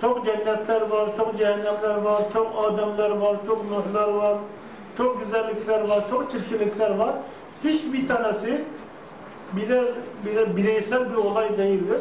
Çok 0.00 0.24
cennetler 0.24 0.80
var, 0.80 1.16
çok 1.16 1.38
cehennemler 1.38 1.94
var, 1.94 2.22
çok 2.32 2.52
Ademler 2.64 3.10
var, 3.10 3.36
çok 3.46 3.70
Nuhlar 3.70 4.08
var, 4.08 4.36
çok 4.96 5.20
güzellikler 5.20 5.88
var, 5.88 6.08
çok 6.08 6.30
çirkinlikler 6.30 6.96
var. 6.96 7.14
Hiçbir 7.64 8.08
tanesi 8.08 8.64
birer, 9.52 9.84
birer 10.26 10.56
bireysel 10.56 11.10
bir 11.10 11.16
olay 11.16 11.58
değildir. 11.58 12.00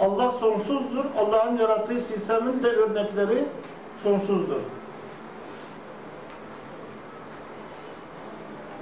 Allah 0.00 0.30
sonsuzdur. 0.30 1.04
Allah'ın 1.18 1.56
yarattığı 1.56 1.98
sistemin 1.98 2.62
de 2.62 2.68
örnekleri 2.68 3.44
sonsuzdur. 4.02 4.60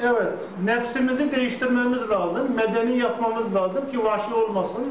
Evet, 0.03 0.33
nefsimizi 0.65 1.37
değiştirmemiz 1.37 2.11
lazım, 2.11 2.49
medeni 2.57 2.99
yapmamız 2.99 3.55
lazım 3.55 3.91
ki 3.91 4.05
vahşi 4.05 4.35
olmasın. 4.35 4.85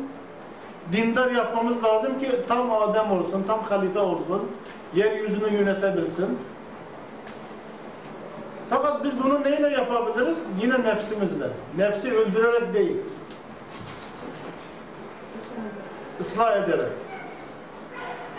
Dindar 0.94 1.32
yapmamız 1.32 1.84
lazım 1.84 2.20
ki 2.20 2.32
tam 2.48 2.72
Adem 2.72 3.12
olsun, 3.12 3.44
tam 3.48 3.64
halife 3.64 4.00
olsun, 4.00 4.52
yeryüzünü 4.96 5.54
yönetebilsin. 5.54 6.40
Fakat 8.70 9.04
biz 9.04 9.24
bunu 9.24 9.44
neyle 9.44 9.70
yapabiliriz? 9.70 10.38
Yine 10.62 10.84
nefsimizle. 10.84 11.48
Nefsi 11.78 12.14
öldürerek 12.14 12.74
değil. 12.74 12.98
ıslah 16.22 16.58
ederek. 16.58 16.92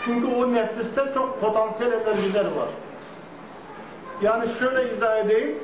Çünkü 0.05 0.27
o 0.27 0.53
nefiste 0.53 1.03
çok 1.15 1.41
potansiyel 1.41 1.93
enerjiler 1.93 2.45
var. 2.45 2.69
Yani 4.23 4.49
şöyle 4.49 4.93
izah 4.93 5.19
edeyim. 5.19 5.59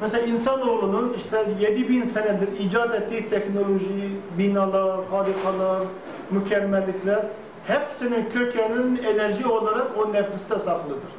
Mesela 0.00 0.26
insanoğlunun 0.26 1.14
işte 1.16 1.44
7000 1.60 2.08
senedir 2.08 2.48
icat 2.60 2.94
ettiği 2.94 3.28
teknoloji, 3.30 4.10
binalar, 4.38 5.04
harikalar, 5.10 5.82
mükemmellikler 6.30 7.24
hepsinin 7.66 8.30
kökeninin 8.30 9.04
enerji 9.04 9.46
olarak 9.46 9.86
o 9.98 10.12
nefiste 10.12 10.58
saklıdır. 10.58 11.10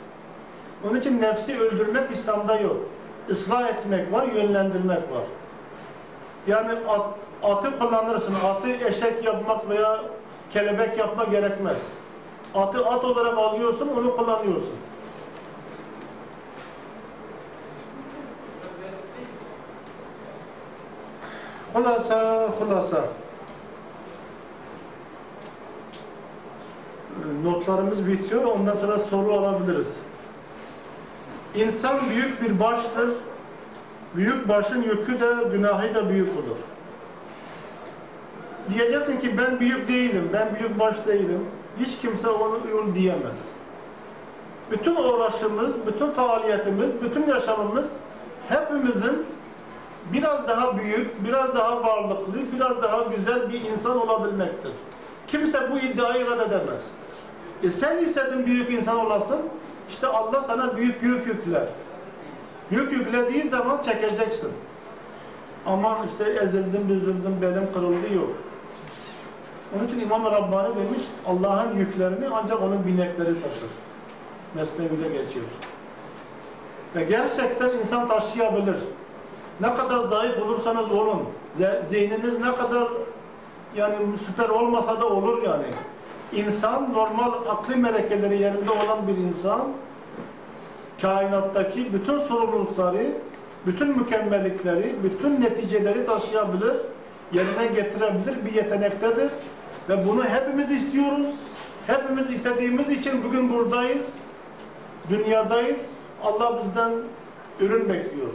Onun 0.87 0.99
için 0.99 1.21
nefsi 1.21 1.59
öldürmek 1.59 2.11
İslam'da 2.11 2.59
yok. 2.59 2.77
Islah 3.29 3.67
etmek 3.69 4.13
var, 4.13 4.27
yönlendirmek 4.27 4.97
var. 4.97 5.23
Yani 6.47 6.71
at, 6.89 7.05
atı 7.43 7.79
kullanırsın, 7.79 8.33
atı 8.45 8.69
eşek 8.69 9.23
yapmak 9.23 9.69
veya 9.69 10.01
kelebek 10.51 10.97
yapmak 10.97 11.31
gerekmez. 11.31 11.77
Atı 12.55 12.85
at 12.85 13.05
olarak 13.05 13.37
alıyorsun, 13.37 13.89
onu 13.99 14.15
kullanıyorsun. 14.15 14.73
Hulasa, 21.77 22.47
hulasa. 22.59 23.03
Notlarımız 27.43 28.07
bitiyor, 28.07 28.43
ondan 28.43 28.77
sonra 28.77 28.99
soru 28.99 29.33
alabiliriz. 29.33 29.87
İnsan 31.55 31.99
büyük 32.09 32.41
bir 32.41 32.59
baştır. 32.59 33.09
Büyük 34.15 34.49
başın 34.49 34.83
yükü 34.83 35.19
de, 35.19 35.33
günahı 35.51 35.95
da 35.95 36.09
büyük 36.09 36.29
olur. 36.29 36.57
Diyeceksin 38.73 39.19
ki 39.19 39.37
ben 39.37 39.59
büyük 39.59 39.87
değilim, 39.87 40.29
ben 40.33 40.55
büyük 40.59 40.79
baş 40.79 41.05
değilim. 41.07 41.45
Hiç 41.79 41.97
kimse 41.97 42.29
onu, 42.29 42.59
onu 42.81 42.95
diyemez. 42.95 43.39
Bütün 44.71 44.95
uğraşımız, 44.95 45.71
bütün 45.87 46.09
faaliyetimiz, 46.09 47.01
bütün 47.01 47.27
yaşamımız 47.27 47.87
hepimizin 48.49 49.25
biraz 50.13 50.47
daha 50.47 50.77
büyük, 50.77 51.25
biraz 51.25 51.55
daha 51.55 51.83
varlıklı, 51.83 52.33
biraz 52.55 52.83
daha 52.83 53.03
güzel 53.15 53.49
bir 53.49 53.61
insan 53.61 54.01
olabilmektir. 54.01 54.71
Kimse 55.27 55.71
bu 55.71 55.79
iddiayı 55.79 56.25
reddedemez. 56.25 56.83
E 57.63 57.69
sen 57.69 57.97
istedin 57.97 58.45
büyük 58.45 58.69
insan 58.69 59.05
olasın, 59.05 59.39
işte 59.89 60.07
Allah 60.07 60.43
sana 60.43 60.77
büyük 60.77 61.03
yük 61.03 61.27
yükler. 61.27 61.65
Yük 62.71 62.91
yüklediği 62.91 63.49
zaman 63.49 63.81
çekeceksin. 63.81 64.51
Ama 65.65 65.97
işte 66.05 66.23
ezildim, 66.23 66.89
düzüldüm, 66.89 67.37
belim 67.41 67.73
kırıldı 67.73 68.13
yok. 68.15 68.29
Onun 69.75 69.87
için 69.87 69.99
İmam 69.99 70.25
Rabbani 70.25 70.75
demiş, 70.75 71.01
Allah'ın 71.27 71.77
yüklerini 71.77 72.27
ancak 72.33 72.61
onun 72.61 72.85
binekleri 72.85 73.41
taşır. 73.41 73.69
Mesnevi'de 74.55 75.07
geçiyor. 75.07 75.45
Ve 76.95 77.03
gerçekten 77.03 77.69
insan 77.69 78.07
taşıyabilir. 78.07 78.77
Ne 79.61 79.75
kadar 79.75 80.07
zayıf 80.07 80.43
olursanız 80.43 80.91
olun, 80.91 81.21
zihniniz 81.87 82.39
ne 82.39 82.55
kadar 82.55 82.87
yani 83.75 83.95
süper 84.25 84.49
olmasa 84.49 85.01
da 85.01 85.07
olur 85.09 85.43
yani. 85.43 85.65
İnsan 86.33 86.93
normal 86.93 87.31
akli 87.49 87.75
melekeleri 87.75 88.41
yerinde 88.41 88.71
olan 88.71 89.07
bir 89.07 89.17
insan 89.17 89.61
kainattaki 91.01 91.93
bütün 91.93 92.19
sorumlulukları, 92.19 93.07
bütün 93.65 93.97
mükemmellikleri, 93.97 94.95
bütün 95.03 95.41
neticeleri 95.41 96.05
taşıyabilir, 96.05 96.75
yerine 97.33 97.65
getirebilir 97.65 98.45
bir 98.45 98.53
yetenektedir. 98.53 99.31
Ve 99.89 100.07
bunu 100.07 100.23
hepimiz 100.23 100.71
istiyoruz. 100.71 101.27
Hepimiz 101.87 102.31
istediğimiz 102.31 102.89
için 102.89 103.23
bugün 103.23 103.53
buradayız. 103.53 104.05
Dünyadayız. 105.09 105.79
Allah 106.23 106.61
bizden 106.63 106.91
ürün 107.59 107.89
bekliyor. 107.89 108.29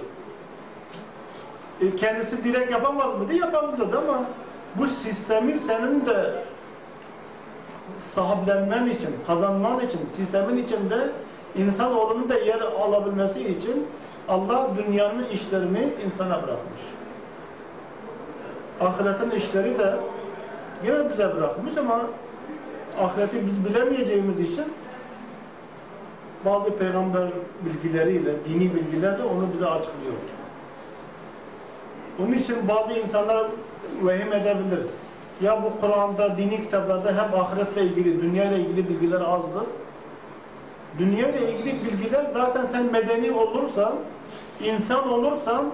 E 1.82 1.96
kendisi 1.96 2.44
direkt 2.44 2.72
yapamaz 2.72 3.18
mıydı? 3.18 3.32
Yapabilirdi 3.32 3.96
ama 3.96 4.24
bu 4.74 4.86
sistemi 4.86 5.58
senin 5.58 6.06
de 6.06 6.34
sahiplenmen 7.98 8.86
için, 8.86 9.10
kazanman 9.26 9.80
için, 9.80 10.00
sistemin 10.16 10.56
içinde 10.56 10.98
insanoğlunun 11.56 12.28
da 12.28 12.38
yer 12.38 12.60
alabilmesi 12.60 13.48
için 13.48 13.86
Allah 14.28 14.68
dünyanın 14.76 15.24
işlerini 15.32 15.88
insana 16.06 16.42
bırakmış. 16.42 16.80
Ahiretin 18.80 19.30
işleri 19.30 19.78
de 19.78 19.94
yine 20.86 21.10
bize 21.10 21.36
bırakmış 21.36 21.76
ama 21.76 22.00
ahireti 23.00 23.46
biz 23.46 23.64
bilemeyeceğimiz 23.64 24.40
için 24.40 24.64
bazı 26.44 26.76
peygamber 26.76 27.28
bilgileriyle, 27.64 28.32
dini 28.44 28.74
bilgiler 28.74 29.18
de 29.18 29.22
onu 29.22 29.48
bize 29.54 29.66
açıklıyor. 29.66 30.14
Onun 32.20 32.32
için 32.32 32.68
bazı 32.68 32.92
insanlar 32.92 33.46
vehim 34.02 34.32
edebilir. 34.32 34.86
Ya 35.40 35.62
bu 35.62 35.80
Kur'an'da, 35.80 36.36
dini 36.36 36.62
kitaplarda 36.62 37.12
hep 37.12 37.34
ahiretle 37.40 37.82
ilgili, 37.82 38.22
dünya 38.22 38.44
ile 38.44 38.60
ilgili 38.60 38.88
bilgiler 38.88 39.20
azdır. 39.20 39.66
Dünya 40.98 41.28
ile 41.28 41.52
ilgili 41.52 41.84
bilgiler 41.84 42.26
zaten 42.32 42.66
sen 42.72 42.92
medeni 42.92 43.30
olursan, 43.30 43.92
insan 44.60 45.12
olursan, 45.12 45.64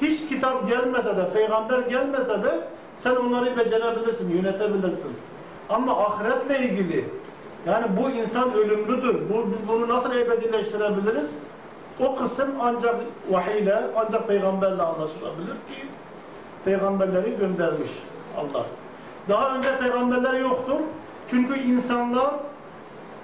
hiç 0.00 0.28
kitap 0.28 0.68
gelmese 0.68 1.16
de, 1.16 1.32
peygamber 1.32 1.78
gelmese 1.78 2.42
de 2.42 2.60
sen 2.96 3.16
onları 3.16 3.56
becerebilirsin, 3.56 4.30
yönetebilirsin. 4.30 5.12
Ama 5.68 6.04
ahiretle 6.04 6.58
ilgili, 6.58 7.04
yani 7.66 7.86
bu 7.96 8.10
insan 8.10 8.52
ölümlüdür, 8.52 9.16
bu, 9.30 9.50
biz 9.50 9.68
bunu 9.68 9.88
nasıl 9.88 10.16
ebedileştirebiliriz? 10.16 11.26
O 12.00 12.16
kısım 12.16 12.48
ancak 12.60 12.96
vahiyle, 13.30 13.82
ancak 13.96 14.28
peygamberle 14.28 14.82
anlaşılabilir 14.82 15.52
ki 15.52 15.88
peygamberleri 16.64 17.36
göndermiş 17.36 17.90
Allah. 18.36 18.66
Daha 19.28 19.56
önce 19.56 19.78
peygamberler 19.78 20.34
yoktu. 20.34 20.72
Çünkü 21.28 21.60
insanlar 21.60 22.34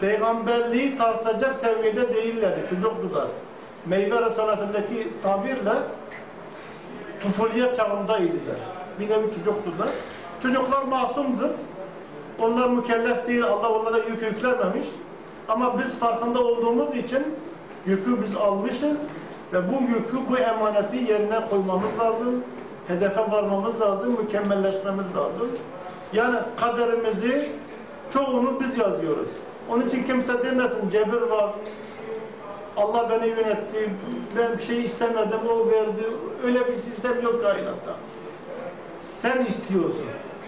peygamberliği 0.01 0.99
tartacak 0.99 1.55
seviyede 1.55 2.15
değillerdi, 2.15 2.67
çocuktular. 2.71 3.27
Meyve 3.87 4.23
Resulü'ndeki 4.23 5.09
tabirle 5.23 5.73
tufuliyet 7.23 7.77
çağındaydılar. 7.77 8.57
Bir 9.01 9.11
nevi 9.11 9.25
çocuktular. 9.25 9.89
Çocuklar 10.43 10.83
masumdur. 10.83 11.51
Onlar 12.39 12.69
mükellef 12.69 13.27
değil, 13.27 13.45
Allah 13.45 13.71
onlara 13.73 13.99
yük 13.99 14.23
yüklememiş. 14.23 14.87
Ama 15.49 15.78
biz 15.78 15.95
farkında 15.95 16.45
olduğumuz 16.45 16.97
için 16.97 17.23
yükü 17.86 18.22
biz 18.22 18.36
almışız 18.36 18.98
ve 19.53 19.59
bu 19.72 19.82
yükü, 19.82 20.16
bu 20.30 20.38
emaneti 20.38 20.97
yerine 20.97 21.41
koymamız 21.50 21.98
lazım. 21.98 22.44
Hedefe 22.88 23.21
varmamız 23.21 23.80
lazım, 23.80 24.16
mükemmelleşmemiz 24.22 25.06
lazım. 25.16 25.48
Yani 26.12 26.36
kaderimizi 26.56 27.48
çoğunu 28.10 28.60
biz 28.60 28.78
yazıyoruz. 28.78 29.28
Onun 29.71 29.86
için 29.86 30.04
kimse 30.04 30.44
demesin 30.44 30.88
cebir 30.91 31.21
var. 31.21 31.50
Allah 32.77 33.10
beni 33.10 33.28
yönetti. 33.28 33.91
Ben 34.38 34.53
bir 34.59 34.62
şey 34.62 34.84
istemedim, 34.84 35.38
o 35.50 35.71
verdi. 35.71 36.15
Öyle 36.44 36.68
bir 36.68 36.72
sistem 36.72 37.22
yok 37.22 37.42
kainatta. 37.42 37.94
Sen 39.18 39.44
istiyorsun. 39.44 40.06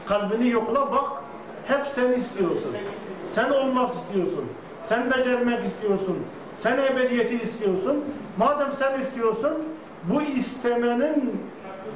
Kalbini 0.08 0.48
yokla 0.48 0.92
bak. 0.92 1.10
Hep 1.66 1.86
sen 1.86 2.12
istiyorsun. 2.12 2.76
Sen 3.28 3.50
olmak 3.50 3.94
istiyorsun. 3.94 4.44
Sen 4.84 5.10
becermek 5.10 5.66
istiyorsun. 5.66 6.18
Sen 6.62 6.78
ebediyeti 6.78 7.42
istiyorsun. 7.42 8.04
Madem 8.38 8.72
sen 8.78 9.00
istiyorsun, 9.00 9.52
bu 10.04 10.22
istemenin 10.22 11.40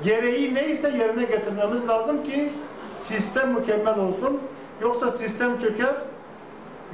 gereği 0.04 0.54
neyse 0.54 0.90
yerine 0.90 1.24
getirmemiz 1.24 1.88
lazım 1.88 2.24
ki 2.24 2.52
sistem 2.96 3.52
mükemmel 3.52 3.98
olsun. 3.98 4.40
Yoksa 4.82 5.10
sistem 5.10 5.58
çöker, 5.58 5.94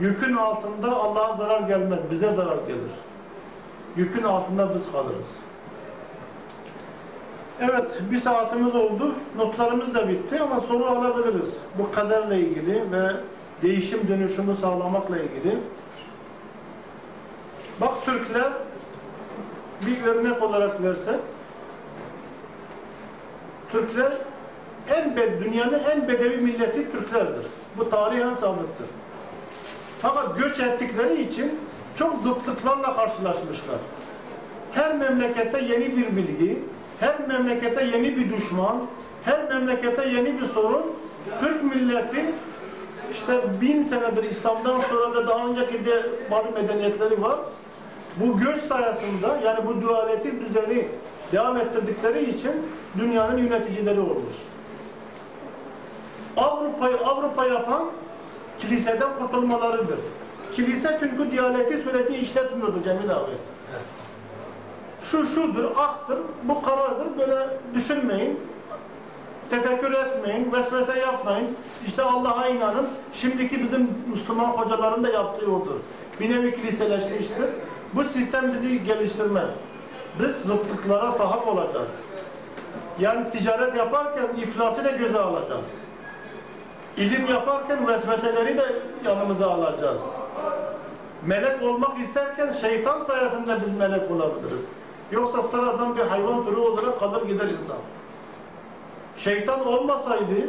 Yükün 0.00 0.36
altında 0.36 0.96
Allah'a 0.96 1.36
zarar 1.36 1.60
gelmez, 1.60 1.98
bize 2.10 2.34
zarar 2.34 2.56
gelir. 2.66 2.92
Yükün 3.96 4.22
altında 4.22 4.74
biz 4.74 4.92
kalırız. 4.92 5.36
Evet, 7.60 7.90
bir 8.10 8.20
saatimiz 8.20 8.74
oldu. 8.74 9.14
Notlarımız 9.36 9.94
da 9.94 10.08
bitti 10.08 10.40
ama 10.40 10.60
soru 10.60 10.84
alabiliriz. 10.86 11.56
Bu 11.78 11.92
kaderle 11.92 12.38
ilgili 12.38 12.92
ve 12.92 13.10
değişim 13.62 14.08
dönüşümü 14.08 14.54
sağlamakla 14.54 15.18
ilgili. 15.18 15.58
Bak 17.80 18.04
Türkler 18.04 18.52
bir 19.86 20.06
örnek 20.06 20.42
olarak 20.42 20.82
versek 20.82 21.20
Türkler 23.72 24.12
en 24.90 25.16
be, 25.16 25.40
dünyanın 25.44 25.80
en 25.90 26.08
bedevi 26.08 26.36
milleti 26.36 26.92
Türklerdir. 26.92 27.46
Bu 27.76 27.90
tarihen 27.90 28.34
sabittir. 28.34 28.86
Fakat 30.02 30.38
göç 30.38 30.60
ettikleri 30.60 31.22
için 31.22 31.60
çok 31.96 32.22
zıtlıklarla 32.22 32.96
karşılaşmışlar. 32.96 33.76
Her 34.72 34.96
memlekette 34.96 35.60
yeni 35.60 35.96
bir 35.96 36.16
bilgi, 36.16 36.58
her 37.00 37.28
memlekette 37.28 37.84
yeni 37.84 38.16
bir 38.16 38.36
düşman, 38.36 38.76
her 39.24 39.48
memlekette 39.48 40.08
yeni 40.08 40.40
bir 40.40 40.46
sorun. 40.46 40.82
Türk 41.40 41.64
milleti 41.64 42.24
işte 43.10 43.40
bin 43.60 43.84
senedir 43.84 44.22
İslam'dan 44.22 44.80
sonra 44.80 45.14
ve 45.14 45.26
daha 45.26 45.46
önceki 45.46 45.86
de 45.86 46.02
bazı 46.30 46.50
medeniyetleri 46.50 47.22
var. 47.22 47.38
Bu 48.16 48.36
göç 48.36 48.58
sayesinde 48.58 49.26
yani 49.44 49.66
bu 49.66 49.82
dualeti 49.82 50.40
düzeni 50.40 50.88
devam 51.32 51.56
ettirdikleri 51.56 52.30
için 52.30 52.52
dünyanın 52.98 53.38
yöneticileri 53.38 54.00
olmuş. 54.00 54.36
Avrupa'yı 56.36 56.96
Avrupa 56.96 57.46
yapan 57.46 57.82
kiliseden 58.58 59.08
kurtulmalarıdır. 59.18 59.98
Kilise 60.52 60.96
çünkü 61.00 61.30
diyaleti 61.30 61.78
süreci 61.78 62.16
işletmiyordu 62.16 62.82
Cemil 62.84 63.10
abi. 63.10 63.32
Şu 65.00 65.26
şudur, 65.26 65.64
aktır, 65.76 66.18
bu 66.42 66.62
karardır, 66.62 67.18
böyle 67.18 67.48
düşünmeyin. 67.74 68.40
Tefekkür 69.50 69.92
etmeyin, 69.92 70.52
vesvese 70.52 70.98
yapmayın. 70.98 71.48
İşte 71.86 72.02
Allah'a 72.02 72.48
inanın. 72.48 72.86
Şimdiki 73.14 73.62
bizim 73.62 73.90
Müslüman 74.06 74.44
hocaların 74.44 75.04
da 75.04 75.08
yaptığı 75.08 75.52
odur. 75.52 75.74
Bir 76.20 76.30
nevi 76.30 76.54
kiliseleşmiştir. 76.54 77.48
Bu 77.94 78.04
sistem 78.04 78.54
bizi 78.54 78.84
geliştirmez. 78.84 79.50
Biz 80.20 80.36
zıtlıklara 80.36 81.12
sahip 81.12 81.48
olacağız. 81.48 81.90
Yani 83.00 83.30
ticaret 83.30 83.76
yaparken 83.76 84.26
iflası 84.36 84.84
da 84.84 84.90
göze 84.90 85.18
alacağız. 85.20 85.66
İlim 86.96 87.26
yaparken 87.26 87.88
vesveseleri 87.88 88.58
de 88.58 88.64
yanımıza 89.04 89.50
alacağız. 89.50 90.02
Melek 91.26 91.62
olmak 91.62 92.00
isterken 92.00 92.52
şeytan 92.52 93.00
sayesinde 93.00 93.56
biz 93.64 93.72
melek 93.72 94.10
olabiliriz. 94.10 94.60
Yoksa 95.12 95.42
sıradan 95.42 95.96
bir 95.96 96.02
hayvan 96.02 96.44
türü 96.44 96.56
olarak 96.56 97.00
kalır 97.00 97.28
gider 97.28 97.48
insan. 97.48 97.76
Şeytan 99.16 99.66
olmasaydı 99.66 100.48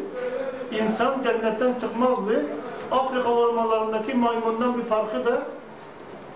insan 0.72 1.24
cennetten 1.24 1.74
çıkmazdı. 1.74 2.46
Afrika 2.92 3.30
ormanlarındaki 3.30 4.14
maymundan 4.14 4.78
bir 4.78 4.84
farkı 4.84 5.26
da 5.26 5.42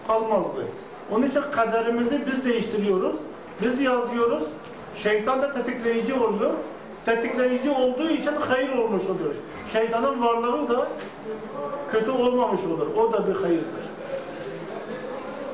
kalmazdı. 0.08 0.66
Onun 1.12 1.26
için 1.26 1.42
kaderimizi 1.52 2.28
biz 2.28 2.46
değiştiriyoruz. 2.46 3.16
Biz 3.62 3.82
yazıyoruz. 3.82 4.44
Şeytan 4.96 5.42
da 5.42 5.52
tetikleyici 5.52 6.14
oluyor. 6.14 6.52
Tetikleyici 7.06 7.70
olduğu 7.70 8.10
için 8.10 8.34
hayır 8.50 8.78
olmuş 8.78 9.04
oluyor. 9.04 9.36
Şeytanın 9.74 10.24
varlığı 10.24 10.70
da 10.70 10.88
kötü 11.92 12.12
olmamış 12.12 12.62
olur. 12.64 12.88
O 12.98 13.14
da 13.14 13.28
bir 13.28 13.36
hayırdır. 13.36 13.84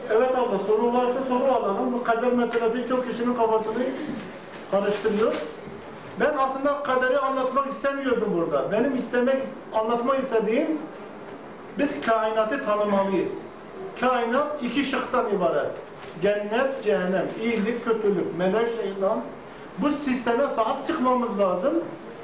Evet 0.09 0.37
abla 0.37 0.59
soru 0.59 0.93
varsa 0.93 1.21
soru 1.21 1.43
alalım. 1.43 1.93
Bu 1.93 2.03
kader 2.03 2.33
meselesi 2.33 2.87
çok 2.87 3.09
kişinin 3.09 3.33
kafasını 3.33 3.83
karıştırıyor. 4.71 5.33
Ben 6.19 6.33
aslında 6.37 6.83
kaderi 6.83 7.19
anlatmak 7.19 7.67
istemiyordum 7.67 8.33
burada. 8.37 8.71
Benim 8.71 8.95
istemek, 8.95 9.43
anlatmak 9.73 10.19
istediğim 10.19 10.67
biz 11.79 12.01
kainatı 12.01 12.65
tanımalıyız. 12.65 13.31
Kainat 13.99 14.47
iki 14.63 14.83
şıktan 14.83 15.29
ibaret. 15.35 15.71
Cennet, 16.21 16.83
cehennem, 16.83 17.25
iyilik, 17.41 17.85
kötülük, 17.85 18.37
melek, 18.37 18.67
şeytan. 18.81 19.21
Bu 19.77 19.89
sisteme 19.89 20.49
sahip 20.49 20.87
çıkmamız 20.87 21.39
lazım. 21.39 21.73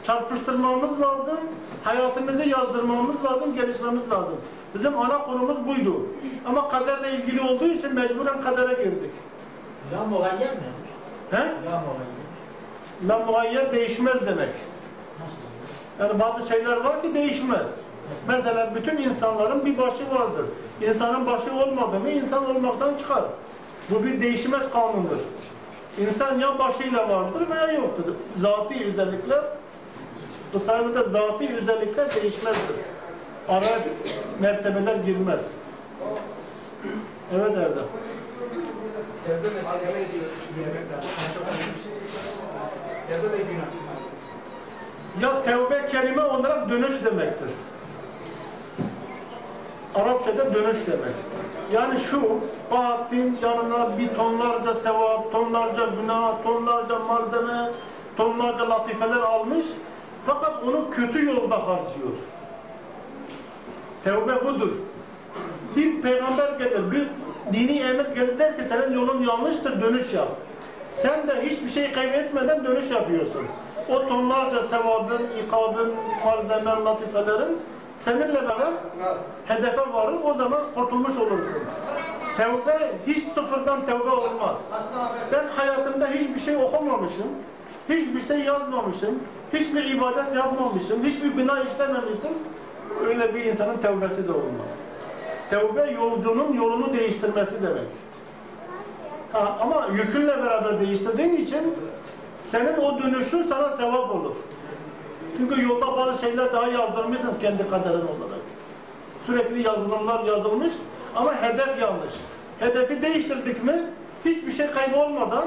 Çarpıştırmamız 0.03 1.01
lazım. 1.01 1.39
Hayatımızı 1.83 2.49
yazdırmamız 2.49 3.25
lazım, 3.25 3.55
gelişmemiz 3.55 4.11
lazım. 4.11 4.35
Bizim 4.75 4.99
ana 4.99 5.23
konumuz 5.23 5.67
buydu. 5.67 6.05
Ama 6.45 6.69
kaderle 6.69 7.15
ilgili 7.15 7.41
olduğu 7.41 7.67
için 7.67 7.95
mecburen 7.95 8.41
kadere 8.41 8.83
girdik. 8.83 9.11
La 9.93 10.05
muayyen 10.05 10.39
mi? 10.39 10.69
He? 11.31 11.37
La 11.37 11.83
muayyen. 11.83 12.19
La 13.07 13.19
muayyen 13.19 13.71
değişmez 13.71 14.25
demek. 14.25 14.49
Yani 15.99 16.19
bazı 16.19 16.47
şeyler 16.47 16.77
var 16.77 17.01
ki 17.01 17.13
değişmez. 17.13 17.67
Mesela 18.27 18.75
bütün 18.75 18.97
insanların 18.97 19.65
bir 19.65 19.77
başı 19.77 20.11
vardır. 20.11 20.45
İnsanın 20.81 21.25
başı 21.25 21.53
olmadı 21.53 21.99
mı 21.99 22.09
insan 22.09 22.55
olmaktan 22.55 22.97
çıkar. 22.97 23.23
Bu 23.89 24.03
bir 24.03 24.21
değişmez 24.21 24.71
kanundur. 24.71 25.19
İnsan 25.97 26.39
ya 26.39 26.59
başıyla 26.59 27.09
vardır 27.09 27.49
veya 27.49 27.71
yoktur. 27.71 28.15
Zati 28.35 28.85
özellikler, 28.85 29.41
kısalıkta 30.53 31.03
zati 31.03 31.55
özellikler 31.55 32.15
değişmezdir. 32.15 32.75
Araya 33.49 33.79
mertebeler 34.39 34.95
girmez. 34.95 35.45
Evet 37.35 37.57
Erdem. 37.57 37.83
Tevbe 39.27 39.43
şey. 39.43 39.61
Tevbe 43.07 43.31
ve 43.31 43.37
günah. 43.37 43.69
Ya 45.21 45.43
tevbe 45.43 45.87
kelime 45.87 46.21
olarak 46.21 46.69
dönüş 46.69 47.05
demektir. 47.05 47.49
Arapçada 49.95 50.53
dönüş 50.53 50.77
demek. 50.87 51.15
Yani 51.73 51.99
şu, 51.99 52.21
Bahattin 52.71 53.37
yanına 53.41 53.97
bir 53.97 54.15
tonlarca 54.15 54.73
sevap, 54.73 55.31
tonlarca 55.31 55.85
günah, 56.01 56.43
tonlarca 56.43 56.99
malzeme, 56.99 57.71
tonlarca 58.17 58.69
latifeler 58.69 59.19
almış. 59.19 59.65
Fakat 60.25 60.63
onu 60.63 60.89
kötü 60.89 61.25
yolda 61.25 61.67
harcıyor. 61.67 62.15
Tevbe 64.03 64.45
budur. 64.45 64.71
Bir 65.75 66.01
peygamber 66.01 66.51
gelir, 66.59 66.91
bir 66.91 67.07
dini 67.53 67.79
emir 67.79 68.05
gelir 68.15 68.39
der 68.39 68.57
ki 68.57 68.63
senin 68.69 68.93
yolun 68.93 69.23
yanlıştır, 69.23 69.81
dönüş 69.81 70.13
yap. 70.13 70.27
Sen 70.91 71.27
de 71.27 71.41
hiçbir 71.45 71.69
şey 71.69 71.91
kaybetmeden 71.91 72.63
dönüş 72.63 72.91
yapıyorsun. 72.91 73.41
O 73.89 74.07
tonlarca 74.07 74.63
sevabın, 74.63 75.21
ikabın, 75.45 75.93
malzemen, 76.25 76.85
latifelerin 76.85 77.57
seninle 77.99 78.33
beraber 78.33 78.73
hedefe 79.45 79.93
varır, 79.93 80.17
o 80.23 80.33
zaman 80.33 80.61
kurtulmuş 80.75 81.17
olursun. 81.17 81.57
Tevbe 82.37 82.91
hiç 83.07 83.23
sıfırdan 83.23 83.85
tevbe 83.85 84.09
olmaz. 84.09 84.57
Ben 85.31 85.45
hayatımda 85.55 86.07
hiçbir 86.07 86.39
şey 86.39 86.55
okumamışım, 86.55 87.27
hiçbir 87.89 88.19
şey 88.19 88.39
yazmamışım, 88.39 89.19
hiçbir 89.53 89.85
ibadet 89.85 90.35
yapmamışım, 90.35 91.03
hiçbir 91.03 91.31
günah 91.31 91.65
işlememişim. 91.65 92.31
Öyle 93.07 93.35
bir 93.35 93.45
insanın 93.45 93.77
tevbesi 93.77 94.27
de 94.27 94.31
olmaz. 94.31 94.69
Tevbe 95.49 95.91
yolcunun 95.91 96.53
yolunu 96.53 96.93
değiştirmesi 96.93 97.63
demek. 97.63 97.87
Ha, 99.33 99.57
ama 99.61 99.87
yükünle 99.93 100.37
beraber 100.43 100.79
değiştirdiğin 100.79 101.37
için 101.37 101.75
senin 102.37 102.77
o 102.77 102.99
dönüşün 102.99 103.43
sana 103.43 103.69
sevap 103.69 104.15
olur. 104.15 104.35
Çünkü 105.37 105.63
yolda 105.63 105.97
bazı 105.97 106.21
şeyler 106.21 106.53
daha 106.53 106.67
yazdırmışsın 106.67 107.33
kendi 107.41 107.69
kaderin 107.69 107.93
olarak. 107.93 108.39
Sürekli 109.25 109.67
yazılımlar 109.67 110.23
yazılmış 110.23 110.73
ama 111.15 111.41
hedef 111.41 111.81
yanlış. 111.81 112.13
Hedefi 112.59 113.01
değiştirdik 113.01 113.63
mi 113.63 113.83
hiçbir 114.25 114.51
şey 114.51 114.71
kaybolmadan 114.71 115.45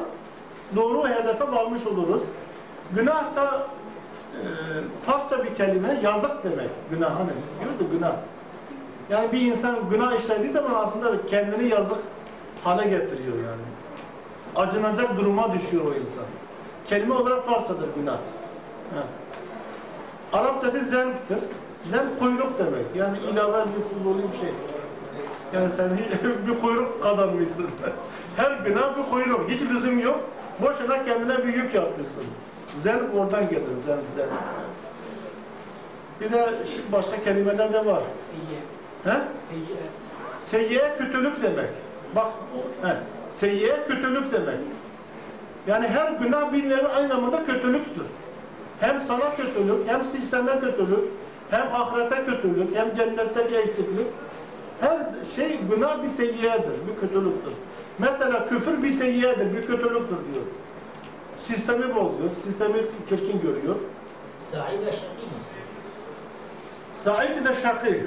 doğru 0.77 1.09
hedefe 1.09 1.53
varmış 1.53 1.87
oluruz. 1.87 2.23
Günah 2.97 3.37
da 3.37 3.67
e, 5.39 5.45
bir 5.45 5.55
kelime 5.55 6.01
yazık 6.03 6.45
demek. 6.45 6.69
Günah 6.91 7.11
hani 7.11 7.31
diyordu 7.61 7.93
günah. 7.93 8.13
Yani 9.11 9.33
bir 9.33 9.41
insan 9.41 9.77
günah 9.91 10.19
işlediği 10.19 10.53
zaman 10.53 10.75
aslında 10.75 11.27
kendini 11.27 11.69
yazık 11.69 11.99
hale 12.65 12.83
getiriyor 12.83 13.37
yani. 13.37 13.63
Acınacak 14.57 15.17
duruma 15.17 15.53
düşüyor 15.53 15.85
o 15.85 15.89
insan. 15.89 16.25
Kelime 16.87 17.15
olarak 17.15 17.47
Farsçadır 17.47 17.89
günah. 17.95 18.17
Ha. 18.95 19.03
Arapçası 20.33 20.85
zenktir. 20.85 21.39
Zenk 21.87 22.19
kuyruk 22.19 22.59
demek. 22.59 22.87
Yani 22.97 23.19
ilave 23.19 23.65
bir 23.77 23.83
fuzuli 23.83 24.23
bir 24.23 24.39
şey. 24.39 24.49
Yani 25.55 25.71
sen 25.71 25.91
bir 26.49 26.61
kuyruk 26.61 27.03
kazanmışsın. 27.03 27.67
Her 28.37 28.51
günah 28.53 28.99
bir 28.99 29.11
kuyruk. 29.11 29.51
Hiç 29.51 29.63
lüzum 29.63 29.99
yok. 29.99 30.21
Boşuna 30.63 31.05
kendine 31.05 31.39
bir 31.39 31.55
yük 31.55 31.75
yapmışsın. 31.75 32.25
Zenk 32.83 33.15
oradan 33.15 33.49
gelir. 33.49 33.63
Zenk, 33.87 34.01
zenk. 34.17 34.29
Bir 36.21 36.33
de 36.33 36.55
başka 36.93 37.23
kelimeler 37.25 37.73
de 37.73 37.87
var. 37.87 38.03
He? 39.05 39.11
Seyyiye. 39.49 39.83
Seyyiye 40.45 40.97
kötülük 40.99 41.43
demek. 41.43 41.71
Bak, 42.17 42.27
he. 42.83 42.97
Seyyiye 43.31 43.85
kötülük 43.89 44.33
demek. 44.33 44.59
Yani 45.67 45.89
her 45.89 46.13
günah 46.13 46.53
bir 46.53 46.71
nevi 46.71 46.89
aynı 46.89 47.09
zamanda 47.09 47.45
kötülüktür. 47.47 48.07
Hem 48.83 49.01
sana 49.01 49.35
kötülük, 49.37 49.89
hem 49.89 50.05
sisteme 50.05 50.61
kötülük, 50.61 51.05
hem 51.51 51.75
ahirete 51.75 52.25
kötülük, 52.25 52.77
hem 52.77 52.95
cennetteki 52.95 53.57
eksiklik. 53.57 54.07
Her 54.81 54.99
şey 55.37 55.59
günah 55.71 56.03
bir 56.03 56.09
seyyiyedir, 56.09 56.75
bir 56.89 57.01
kötülüktür. 57.01 57.53
Mesela 57.99 58.49
küfür 58.49 58.83
bir 58.83 58.91
seyyiyedir, 58.91 59.57
bir 59.57 59.67
kötülüktür 59.67 60.17
diyor. 60.33 60.45
Sistemi 61.41 61.95
bozuyor, 61.95 62.31
sistemi 62.45 62.83
çirkin 63.09 63.41
görüyor. 63.41 63.75
Sa'i 64.51 64.81
ve 64.81 64.91
şakî 64.91 65.27
mi? 65.27 65.43
Said 66.93 67.49
ve 67.49 67.55
Şakî. 67.55 68.05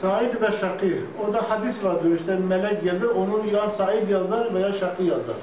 Said 0.00 0.42
ve 0.42 0.52
Şakî. 0.52 1.02
Orada 1.24 1.50
hadis 1.50 1.84
vardır 1.84 2.12
işte 2.20 2.36
melek 2.36 2.82
gelir, 2.82 3.04
onun 3.04 3.46
ya 3.46 3.68
Said 3.68 4.08
yazar 4.08 4.54
veya 4.54 4.72
Şakî 4.72 5.02
yazar. 5.02 5.36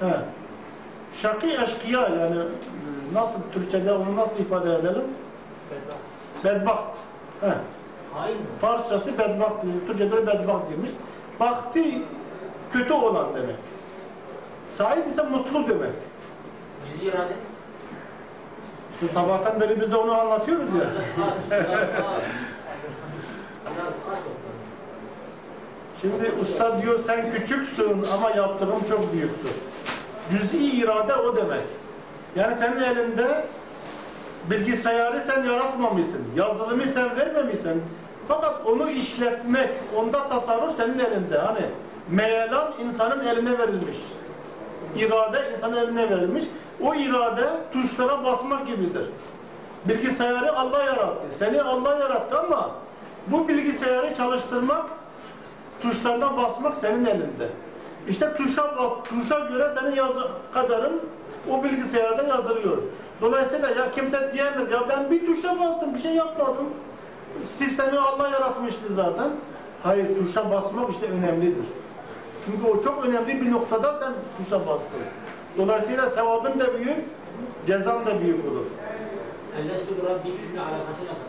He. 0.00 0.39
Şakî 1.14 1.52
eşkıya 1.62 2.00
yani 2.00 2.36
nasıl 3.14 3.38
Türkçe'de 3.52 3.92
onu 3.92 4.16
nasıl 4.16 4.38
ifade 4.38 4.74
edelim? 4.74 5.02
Bedbaht. 6.44 6.96
He. 7.40 7.52
Hain 8.14 8.36
mi? 8.36 8.42
Farsçası 8.60 9.18
bedbaht, 9.18 9.62
Türkçe'de 9.86 10.26
bedbaht 10.26 10.72
demiş. 10.72 10.90
Bahti 11.40 12.02
kötü 12.70 12.92
olan 12.92 13.26
demek. 13.34 13.56
Said 14.66 15.06
ise 15.06 15.22
mutlu 15.22 15.68
demek. 15.68 15.92
İşte 18.94 19.08
sabahtan 19.14 19.60
beri 19.60 19.80
biz 19.80 19.90
de 19.92 19.96
onu 19.96 20.20
anlatıyoruz 20.20 20.74
ya. 20.74 20.84
Şimdi 26.00 26.32
usta 26.40 26.82
diyor 26.82 26.98
sen 27.06 27.30
küçüksün 27.30 28.06
ama 28.14 28.30
yaptığın 28.30 28.84
çok 28.88 29.12
büyüktür. 29.12 29.50
Cüz'i 30.30 30.70
irade 30.70 31.14
o 31.14 31.36
demek. 31.36 31.62
Yani 32.36 32.58
senin 32.58 32.82
elinde 32.82 33.44
bilgisayarı 34.50 35.20
sen 35.20 35.44
yaratmamışsın. 35.44 36.24
Yazılımı 36.36 36.86
sen 36.86 37.16
vermemişsin. 37.16 37.82
Fakat 38.28 38.66
onu 38.66 38.90
işletmek, 38.90 39.70
onda 39.96 40.28
tasarruf 40.28 40.76
senin 40.76 40.98
elinde. 40.98 41.38
Hani 41.38 41.62
meyelan 42.10 42.72
insanın 42.84 43.26
eline 43.26 43.58
verilmiş. 43.58 43.96
İrade 44.96 45.38
insanın 45.56 45.76
eline 45.76 46.10
verilmiş. 46.10 46.44
O 46.80 46.94
irade 46.94 47.48
tuşlara 47.72 48.24
basmak 48.24 48.66
gibidir. 48.66 49.04
Bilgisayarı 49.88 50.58
Allah 50.58 50.84
yarattı. 50.84 51.26
Seni 51.30 51.62
Allah 51.62 51.98
yarattı 51.98 52.40
ama 52.40 52.70
bu 53.26 53.48
bilgisayarı 53.48 54.14
çalıştırmak 54.14 54.86
tuşlarına 55.82 56.36
basmak 56.36 56.76
senin 56.76 57.04
elinde. 57.06 57.48
İşte 58.08 58.34
tuşa 58.34 58.74
tuşa 59.04 59.38
göre 59.38 59.70
senin 59.80 59.94
yazı 59.94 60.28
kadarın 60.54 61.00
o 61.50 61.64
bilgisayarda 61.64 62.22
yazılıyor. 62.22 62.78
Dolayısıyla 63.20 63.68
ya 63.68 63.90
kimse 63.90 64.32
diyemez 64.32 64.70
ya 64.72 64.88
ben 64.88 65.10
bir 65.10 65.26
tuşa 65.26 65.60
bastım 65.60 65.94
bir 65.94 65.98
şey 65.98 66.12
yapmadım. 66.12 66.66
Sistemi 67.58 67.98
Allah 67.98 68.28
yaratmıştı 68.28 68.94
zaten. 68.94 69.30
Hayır 69.82 70.06
tuşa 70.18 70.50
basmak 70.50 70.90
işte 70.90 71.06
önemlidir. 71.06 71.66
Çünkü 72.44 72.72
o 72.72 72.82
çok 72.82 73.04
önemli 73.04 73.40
bir 73.40 73.50
noktada 73.50 73.98
sen 73.98 74.12
tuşa 74.38 74.60
bastın. 74.66 75.00
Dolayısıyla 75.58 76.10
sevabın 76.10 76.60
da 76.60 76.78
büyük, 76.78 76.98
cezan 77.66 78.06
da 78.06 78.20
büyük 78.20 78.44
olur. 78.44 78.64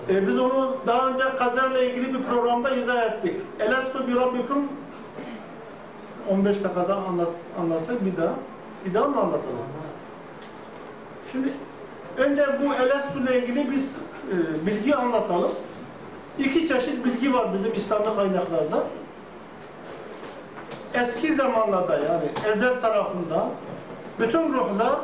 E, 0.09 0.27
biz 0.27 0.39
onu 0.39 0.75
daha 0.87 1.07
önce 1.09 1.23
kaderle 1.37 1.89
ilgili 1.89 2.13
bir 2.13 2.23
programda 2.23 2.69
izah 2.69 3.03
ettik. 3.03 3.35
Elestu 3.59 4.07
bi 4.07 4.15
rabbikum 4.15 4.67
15 6.29 6.63
dakikada 6.63 6.95
anlat, 6.95 7.29
anlatsak 7.61 8.05
bir 8.05 8.17
daha. 8.17 8.33
Bir 8.85 8.93
daha 8.93 9.07
mı 9.07 9.19
anlatalım? 9.19 9.57
Şimdi 11.31 11.53
önce 12.17 12.45
bu 12.61 12.73
Elestu 12.73 13.19
ile 13.19 13.39
ilgili 13.41 13.71
biz 13.71 13.95
e, 14.31 14.65
bilgi 14.67 14.95
anlatalım. 14.95 15.51
İki 16.39 16.67
çeşit 16.67 17.05
bilgi 17.05 17.33
var 17.33 17.53
bizim 17.53 17.73
İslami 17.73 18.05
kaynaklarda. 18.05 18.83
Eski 20.93 21.35
zamanlarda 21.35 21.93
yani 21.93 22.53
ezel 22.53 22.81
tarafında 22.81 23.47
bütün 24.19 24.53
ruhlar 24.53 24.95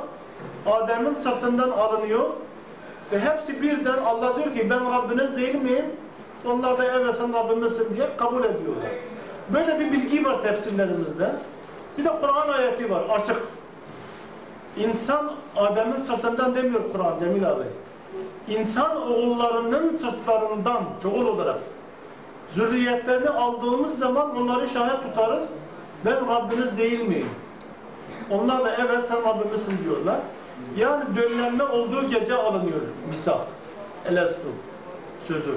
Adem'in 0.65 1.13
sırtından 1.13 1.69
alınıyor 1.69 2.29
ve 3.11 3.19
hepsi 3.19 3.61
birden 3.61 3.97
Allah 4.05 4.35
diyor 4.35 4.53
ki 4.53 4.69
ben 4.69 4.91
Rabbiniz 4.91 5.37
değil 5.37 5.55
miyim? 5.55 5.85
Onlar 6.45 6.77
da 6.77 6.85
evet 6.85 7.15
sen 7.15 7.33
Rabbimizsin 7.33 7.95
diye 7.95 8.07
kabul 8.17 8.43
ediyorlar. 8.43 8.91
Böyle 9.53 9.79
bir 9.79 9.91
bilgi 9.91 10.25
var 10.25 10.41
tefsirlerimizde. 10.41 11.35
Bir 11.97 12.05
de 12.05 12.09
Kur'an 12.21 12.49
ayeti 12.49 12.91
var 12.91 13.03
açık. 13.09 13.37
İnsan 14.77 15.31
Adem'in 15.55 15.97
sırtından 15.97 16.55
demiyor 16.55 16.81
Kur'an 16.93 17.19
Cemil 17.19 17.49
abi. 17.49 17.63
İnsan 18.47 19.01
oğullarının 19.01 19.97
sırtlarından 19.97 20.83
çoğul 21.03 21.25
olarak 21.27 21.57
zürriyetlerini 22.53 23.29
aldığımız 23.29 23.99
zaman 23.99 24.37
onları 24.37 24.69
şahit 24.69 25.03
tutarız. 25.03 25.43
Ben 26.05 26.27
Rabbiniz 26.27 26.77
değil 26.77 26.99
miyim? 26.99 27.29
Onlar 28.31 28.65
da 28.65 28.75
evet 28.75 29.07
sen 29.07 29.23
Rabbimizsin 29.25 29.77
diyorlar. 29.83 30.17
Yani 30.77 31.03
döllenme 31.15 31.63
olduğu 31.63 32.07
gece 32.07 32.35
alınıyor 32.35 32.81
misak. 33.09 33.41
Elestu 34.05 34.47
sözü. 35.23 35.55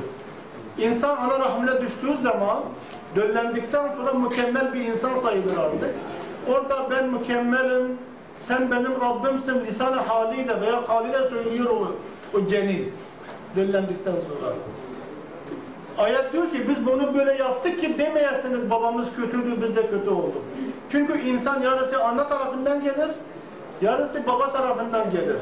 İnsan 0.78 1.16
ana 1.16 1.38
rahmine 1.38 1.80
düştüğü 1.80 2.22
zaman 2.22 2.58
döllendikten 3.16 3.88
sonra 3.96 4.12
mükemmel 4.12 4.74
bir 4.74 4.80
insan 4.80 5.14
sayılır 5.14 5.56
artık. 5.56 5.94
Orada 6.48 6.90
ben 6.90 7.08
mükemmelim, 7.08 7.98
sen 8.40 8.70
benim 8.70 9.00
Rabbimsin 9.00 9.64
lisan 9.64 9.92
haliyle 9.92 10.60
veya 10.60 10.84
kaliyle 10.84 11.28
söylüyor 11.28 11.70
o, 11.70 11.96
o 12.38 12.46
cenin. 12.46 12.92
Döllendikten 13.56 14.12
sonra. 14.12 14.54
Ayet 15.98 16.32
diyor 16.32 16.50
ki 16.50 16.68
biz 16.68 16.86
bunu 16.86 17.14
böyle 17.14 17.34
yaptık 17.34 17.80
ki 17.80 17.98
demeyesiniz 17.98 18.70
babamız 18.70 19.06
kötüydü 19.16 19.62
biz 19.62 19.76
de 19.76 19.86
kötü 19.90 20.10
olduk. 20.10 20.42
Çünkü 20.92 21.20
insan 21.20 21.62
yarısı 21.62 22.04
ana 22.04 22.28
tarafından 22.28 22.80
gelir, 22.84 23.10
yarısı 23.82 24.26
baba 24.26 24.52
tarafından 24.52 25.10
gelir. 25.10 25.36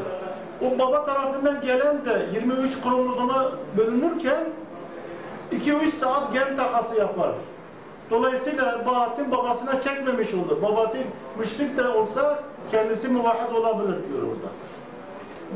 O 0.63 0.79
baba 0.79 1.05
tarafından 1.05 1.61
gelen 1.61 2.05
de 2.05 2.27
23 2.35 2.83
kromozoma 2.83 3.51
bölünürken 3.77 4.45
2-3 5.53 5.87
saat 5.87 6.33
gen 6.33 6.57
takası 6.57 6.97
yapar. 6.97 7.31
Dolayısıyla 8.11 8.87
Bahattin 8.87 9.31
babasına 9.31 9.81
çekmemiş 9.81 10.35
olur. 10.35 10.63
Babası 10.63 10.97
müşrik 11.39 11.77
de 11.77 11.89
olsa 11.89 12.39
kendisi 12.71 13.09
muvahhid 13.09 13.55
olabilir 13.55 13.97
diyor 14.09 14.23
orada. 14.23 14.49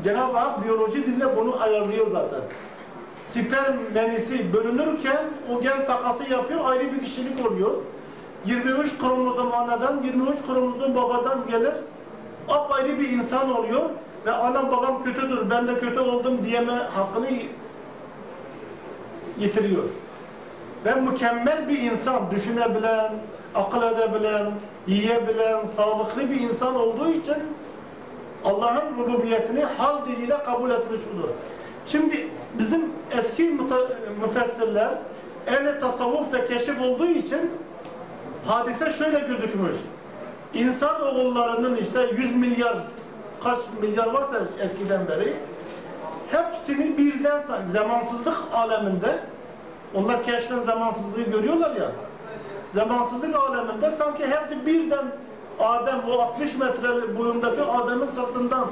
Cenab-ı 0.03 0.37
Hak 0.37 0.65
biyoloji 0.65 1.05
dille 1.05 1.37
bunu 1.37 1.61
ayarlıyor 1.61 2.11
zaten. 2.11 2.41
Sperm 3.27 3.75
menisi 3.93 4.53
bölünürken 4.53 5.25
o 5.51 5.61
gen 5.61 5.85
takası 5.85 6.31
yapıyor, 6.31 6.59
ayrı 6.65 6.93
bir 6.93 6.99
kişilik 6.99 7.47
oluyor. 7.47 7.71
23 8.45 8.97
kromozom 8.97 9.53
anadan, 9.53 10.03
23 10.03 10.45
kromozom 10.45 10.95
babadan 10.95 11.39
gelir. 11.51 11.73
Apayrı 12.49 12.99
bir 12.99 13.09
insan 13.09 13.57
oluyor 13.57 13.89
ve 14.25 14.31
anam 14.31 14.71
babam 14.71 15.03
kötüdür, 15.03 15.49
ben 15.49 15.67
de 15.67 15.79
kötü 15.79 15.99
oldum 15.99 16.39
diyeme 16.43 16.71
hakkını 16.71 17.27
yitiriyor. 19.39 19.83
Ve 20.85 20.95
mükemmel 20.95 21.69
bir 21.69 21.79
insan, 21.79 22.31
düşünebilen, 22.31 23.11
akıl 23.55 23.83
edebilen, 23.83 24.51
yiyebilen, 24.87 25.65
sağlıklı 25.65 26.29
bir 26.29 26.39
insan 26.39 26.75
olduğu 26.75 27.09
için 27.09 27.37
Allah'ın 28.45 28.97
rububiyetini 28.97 29.63
hal 29.63 30.05
diliyle 30.05 30.43
kabul 30.43 30.69
etmiş 30.69 30.99
olur. 30.99 31.29
Şimdi 31.85 32.27
bizim 32.59 32.81
eski 33.11 33.57
müfessirler 34.21 34.89
ehli 35.47 35.79
tasavvuf 35.79 36.33
ve 36.33 36.45
keşif 36.45 36.81
olduğu 36.81 37.07
için 37.07 37.51
hadise 38.47 38.91
şöyle 38.91 39.19
gözükmüş. 39.19 39.75
İnsan 40.53 41.01
oğullarının 41.01 41.75
işte 41.77 42.09
100 42.17 42.35
milyar 42.35 42.77
kaç 43.43 43.59
milyar 43.81 44.07
varsa 44.07 44.37
eskiden 44.59 45.07
beri 45.07 45.33
hepsini 46.31 46.97
birden 46.97 47.41
zamansızlık 47.71 48.35
aleminde 48.53 49.19
onlar 49.95 50.23
keşfen 50.23 50.61
zamansızlığı 50.61 51.21
görüyorlar 51.21 51.75
ya 51.75 51.91
zamansızlık 52.75 53.35
aleminde 53.35 53.91
sanki 53.91 54.27
hepsi 54.27 54.65
birden 54.65 55.05
Adem 55.59 56.01
o 56.09 56.19
60 56.21 56.57
metre 56.57 57.17
boyundaki 57.17 57.61
Adem'in 57.61 58.05
sırtından 58.05 58.67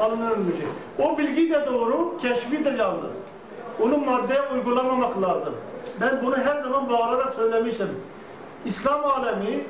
alınır 0.00 0.36
bir 0.48 0.52
şey. 0.56 0.66
O 1.06 1.18
bilgi 1.18 1.50
de 1.50 1.66
doğru, 1.66 2.18
keşfidir 2.18 2.78
yalnız. 2.78 3.12
Onu 3.82 3.98
maddeye 3.98 4.40
uygulamamak 4.54 5.22
lazım. 5.22 5.54
Ben 6.00 6.20
bunu 6.24 6.36
her 6.36 6.62
zaman 6.62 6.90
bağırarak 6.90 7.30
söylemişim. 7.30 7.88
İslam 8.64 9.04
alemi 9.04 9.64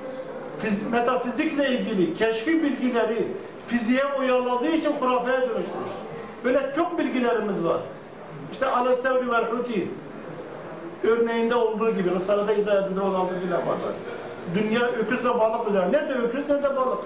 fiz- 0.62 0.90
metafizikle 0.90 1.68
ilgili 1.68 2.14
keşfi 2.14 2.62
bilgileri 2.62 3.28
fiziğe 3.66 4.02
uyarladığı 4.20 4.68
için 4.70 4.92
hurafeye 5.00 5.40
dönüşmüş. 5.40 5.90
Böyle 6.44 6.72
çok 6.76 6.98
bilgilerimiz 6.98 7.64
var. 7.64 7.80
İşte 8.52 8.66
ala 8.66 8.94
sevri 8.94 9.30
vel 9.32 9.44
huti 9.44 9.88
örneğinde 11.08 11.54
olduğu 11.54 11.90
gibi 11.90 12.10
Risale'de 12.14 12.56
izah 12.56 12.86
edilir 12.86 13.00
16 13.00 13.34
bile 13.34 13.54
var. 13.54 13.76
Dünya 14.54 14.86
öküz 14.86 15.24
ve 15.24 15.38
balık 15.38 15.68
üzerine. 15.68 15.92
Nerede 15.92 16.14
öküz, 16.14 16.48
nerede 16.48 16.76
balık? 16.76 16.98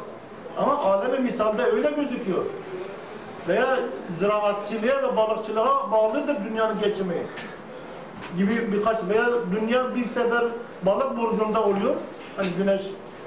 Ama 0.58 0.78
alemi 0.78 1.18
misalde 1.18 1.62
öyle 1.62 1.90
gözüküyor. 1.90 2.44
Veya 3.48 3.78
ziraatçılığa 4.18 5.02
ve 5.02 5.16
balıkçılığa 5.16 5.90
bağlıdır 5.92 6.36
dünyanın 6.50 6.80
geçimi 6.80 7.14
gibi 8.36 8.72
birkaç 8.72 8.96
veya 9.08 9.26
dünya 9.60 9.94
bir 9.94 10.04
sefer 10.04 10.44
balık 10.82 11.18
burcunda 11.18 11.64
oluyor. 11.64 11.94
Hani 12.36 12.48
güneş 12.58 12.82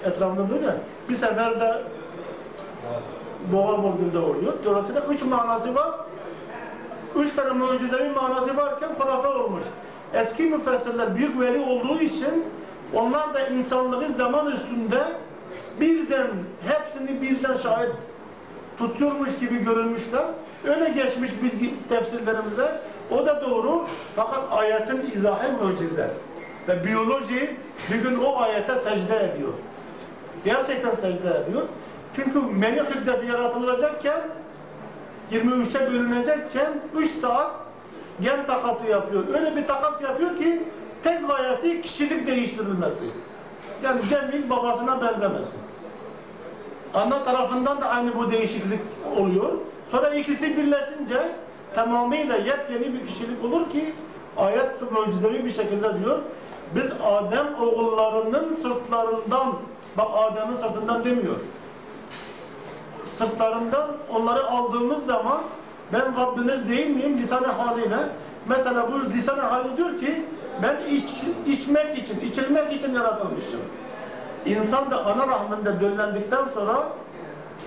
etrafında 0.06 0.50
dönüyor. 0.50 0.74
Bir 1.10 1.16
sefer 1.16 1.60
de 1.60 1.82
boğa 3.54 3.84
burcunda 3.84 4.22
oluyor. 4.22 4.54
Dolayısıyla 4.66 5.02
üç 5.10 5.24
manası 5.24 5.76
var. 5.76 5.92
Üç 7.16 7.34
tane 7.36 7.50
mucizevi 7.52 8.10
manası 8.10 8.58
varken 8.58 8.90
hurafe 9.00 9.28
olmuş. 9.28 9.64
Eski 10.14 10.44
müfessirler 10.44 11.16
büyük 11.16 11.40
veli 11.40 11.60
olduğu 11.60 12.00
için 12.00 12.46
onlar 12.94 13.34
da 13.34 13.48
insanları 13.48 14.12
zaman 14.12 14.52
üstünde 14.52 15.00
birden 15.80 16.28
hepsini 16.68 17.22
birden 17.22 17.56
şahit 17.56 17.92
tutuyormuş 18.78 19.40
gibi 19.40 19.64
görülmüşler. 19.64 20.26
Öyle 20.68 20.90
geçmiş 20.90 21.32
bilgi 21.44 21.74
tefsirlerimize. 21.90 22.82
O 23.12 23.26
da 23.26 23.42
doğru. 23.42 23.86
Fakat 24.16 24.40
ayetin 24.52 25.12
izahı 25.16 25.52
mucize. 25.64 26.12
Ve 26.68 26.86
biyoloji 26.86 27.56
bir 27.92 27.96
gün 27.96 28.20
o 28.20 28.42
ayete 28.42 28.76
secde 28.76 29.16
ediyor. 29.24 29.54
Gerçekten 30.46 30.92
secde 30.92 31.44
ediyor. 31.44 31.62
Çünkü 32.16 32.42
meni 32.42 32.82
hücresi 32.82 33.28
yaratılacakken 33.28 34.22
23'e 35.32 35.92
bölünecekken 35.92 36.74
3 36.96 37.12
saat 37.12 37.52
gen 38.22 38.46
takası 38.46 38.88
yapıyor. 38.88 39.24
Öyle 39.34 39.56
bir 39.56 39.68
takas 39.68 40.02
yapıyor 40.02 40.38
ki 40.38 40.64
tek 41.04 41.28
gayesi 41.28 41.82
kişilik 41.82 42.28
değiştirilmesi. 42.28 43.04
Yani 43.84 44.02
Cemil 44.10 44.50
babasına 44.50 45.02
benzemesin. 45.02 45.60
Ana 46.94 47.24
tarafından 47.24 47.82
da 47.82 47.86
aynı 47.86 48.16
bu 48.16 48.32
değişiklik 48.32 48.80
oluyor. 49.18 49.50
Sonra 49.92 50.10
ikisi 50.10 50.58
birleşince 50.58 51.32
tamamıyla 51.74 52.36
yepyeni 52.36 52.94
bir 52.94 53.08
kişilik 53.08 53.46
olur 53.46 53.70
ki 53.70 53.94
ayet 54.38 54.80
çok 54.80 54.92
mucizevi 54.92 55.46
bir 55.46 55.50
şekilde 55.50 56.00
diyor. 56.00 56.20
Biz 56.76 56.92
Adem 57.06 57.48
oğullarının 57.62 58.54
sırtlarından, 58.54 59.54
bak 59.98 60.08
Adem'in 60.14 60.56
sırtından 60.56 61.06
demiyor. 61.06 61.36
Sırtlarından 63.04 63.88
onları 64.14 64.48
aldığımız 64.48 65.06
zaman 65.06 65.42
ben 65.94 66.16
Rabbiniz 66.18 66.70
değil 66.70 66.90
miyim 66.90 67.18
lisan-ı 67.18 67.48
haliyle. 67.48 67.98
Mesela 68.50 68.92
bu 68.92 69.10
lisan-ı 69.10 69.42
hali 69.42 69.78
diyor 69.78 70.00
ki 70.00 70.26
ben 70.64 70.78
iç, 70.90 71.10
içmek 71.48 71.98
için, 71.98 72.20
içilmek 72.20 72.74
için 72.74 72.94
yaratılmışım. 72.94 73.60
İnsan 74.46 74.92
da 74.92 75.06
ana 75.06 75.28
rahminde 75.28 75.82
döllendikten 75.82 76.46
sonra 76.54 76.84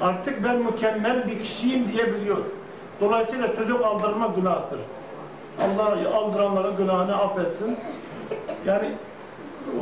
artık 0.00 0.45
ben 0.45 0.57
mükemmel 0.57 1.28
bir 1.28 1.38
kişiyim 1.38 1.88
diyebiliyor. 1.93 2.38
Dolayısıyla 3.00 3.54
çocuk 3.54 3.85
aldırma 3.85 4.26
günahtır. 4.26 4.81
Allah 5.61 6.16
aldıranların 6.16 6.76
günahını 6.76 7.16
affetsin. 7.16 7.76
Yani 8.66 8.90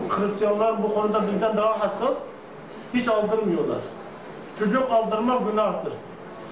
Hristiyanlar 0.08 0.82
bu 0.82 0.94
konuda 0.94 1.28
bizden 1.28 1.56
daha 1.56 1.80
hassas. 1.80 2.16
Hiç 2.94 3.08
aldırmıyorlar. 3.08 3.78
Çocuk 4.58 4.90
aldırma 4.90 5.36
günahtır. 5.50 5.92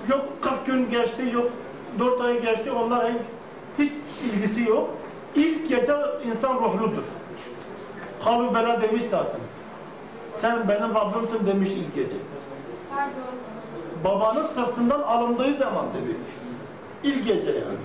Yok 0.08 0.20
40 0.42 0.66
gün 0.66 0.90
geçti, 0.90 1.22
yok 1.34 1.50
4 1.98 2.20
ay 2.20 2.42
geçti, 2.42 2.72
onlar 2.72 3.06
hiç, 3.78 3.92
ilgisi 4.24 4.62
yok. 4.62 4.90
İlk 5.34 5.68
gece 5.68 5.94
insan 6.26 6.54
ruhludur. 6.54 7.02
Kalu 8.24 8.54
bela 8.54 8.82
demiş 8.82 9.02
zaten. 9.02 9.40
Sen 10.36 10.68
benim 10.68 10.94
Rabbimsin 10.94 11.46
demiş 11.46 11.70
ilk 11.72 11.94
gece. 11.94 12.16
Pardon. 12.90 13.10
Babanın 14.04 14.46
sırtından 14.46 15.00
alındığı 15.00 15.54
zaman 15.54 15.86
dedi. 15.94 16.16
İlk 17.04 17.24
gece 17.24 17.50
yani. 17.50 17.78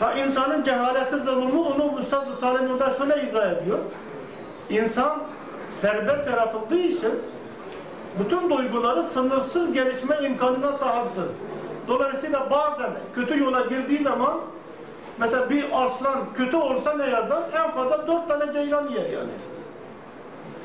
Ha 0.00 0.12
insanın 0.12 0.62
cehaleti 0.62 1.16
zulmü 1.16 1.58
onu 1.58 2.00
Üstad 2.00 2.30
Risale 2.30 2.68
Nur'da 2.68 2.90
şöyle 2.90 3.22
izah 3.28 3.52
ediyor. 3.52 3.78
İnsan 4.70 5.18
serbest 5.70 6.26
yaratıldığı 6.26 6.78
için 6.78 7.10
bütün 8.18 8.50
duyguları 8.50 9.04
sınırsız 9.04 9.72
gelişme 9.72 10.16
imkanına 10.22 10.72
sahiptir. 10.72 11.24
Dolayısıyla 11.88 12.50
bazen 12.50 12.90
kötü 13.14 13.40
yola 13.40 13.60
girdiği 13.60 14.02
zaman 14.02 14.34
mesela 15.18 15.50
bir 15.50 15.64
aslan 15.72 16.18
kötü 16.34 16.56
olsa 16.56 16.94
ne 16.94 17.10
yazar? 17.10 17.42
En 17.54 17.70
fazla 17.70 18.06
dört 18.06 18.28
tane 18.28 18.52
ceylan 18.52 18.88
yer 18.88 19.10
yani. 19.10 19.30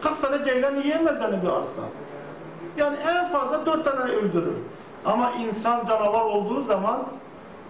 40 0.01 0.21
tane 0.21 0.45
ceylan 0.45 0.75
yiyemez 0.75 1.21
yani 1.21 1.41
bir 1.41 1.47
aslan. 1.47 1.89
Yani 2.77 2.97
en 3.07 3.27
fazla 3.27 3.65
dört 3.65 3.85
tane 3.85 4.11
öldürür. 4.11 4.55
Ama 5.05 5.31
insan 5.31 5.85
canavar 5.85 6.25
olduğu 6.25 6.63
zaman 6.63 7.07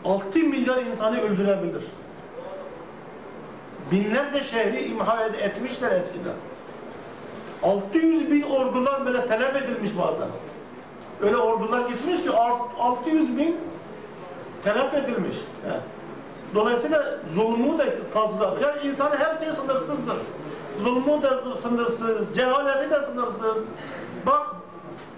6 0.05 0.39
milyar 0.39 0.77
insanı 0.77 1.21
öldürebilir. 1.21 1.83
Binlerce 3.91 4.43
şehri 4.43 4.83
imha 4.85 5.23
etmişler 5.23 5.91
eskiden. 5.91 6.50
600 7.63 8.31
bin 8.31 8.41
ordular 8.41 9.05
böyle 9.05 9.27
telef 9.27 9.55
edilmiş 9.55 9.91
bazen. 9.97 10.27
Öyle 11.21 11.37
ordular 11.37 11.89
gitmiş 11.89 12.23
ki 12.23 12.31
art- 12.31 12.61
600 12.79 13.37
bin 13.37 13.57
telef 14.63 14.93
edilmiş. 14.93 15.35
Dolayısıyla 16.55 17.03
zulmü 17.35 17.77
de 17.77 17.97
fazla. 18.13 18.45
Yani 18.63 18.87
insanın 18.87 19.15
her 19.17 19.39
şey 19.39 19.53
sınırsızdır. 19.53 20.17
Zulmü 20.83 21.23
de 21.23 21.29
sınırsız, 21.61 22.35
cehaleti 22.35 22.91
de 22.91 23.01
sınırsız. 23.01 23.57
Bak 24.25 24.47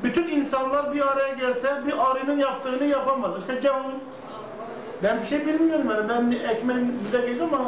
bütün 0.04 0.28
insanlar 0.28 0.94
bir 0.94 1.08
araya 1.12 1.34
gelse 1.34 1.82
bir 1.88 2.12
arının 2.12 2.38
yaptığını 2.38 2.84
yapamaz. 2.86 3.32
İşte 3.40 3.62
cehul. 3.62 3.92
Ben 5.04 5.20
bir 5.22 5.26
şey 5.26 5.46
bilmiyorum 5.46 5.86
yani. 5.90 6.10
Ben 6.10 6.50
ekmeğim 6.50 7.00
bize 7.06 7.18
geliyor 7.22 7.48
ama 7.54 7.66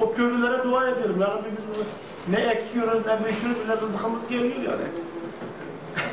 o 0.00 0.12
köylülere 0.12 0.64
dua 0.64 0.88
ediyorum. 0.88 1.20
Ya 1.20 1.26
Rabbi 1.28 1.48
biz 1.58 1.64
bunu 1.74 1.84
ne 2.28 2.36
ekiyoruz 2.36 3.06
ne 3.06 3.18
biçiyoruz 3.18 3.60
bile 3.64 3.76
rızkımız 3.76 4.28
geliyor 4.28 4.56
yani. 4.56 4.88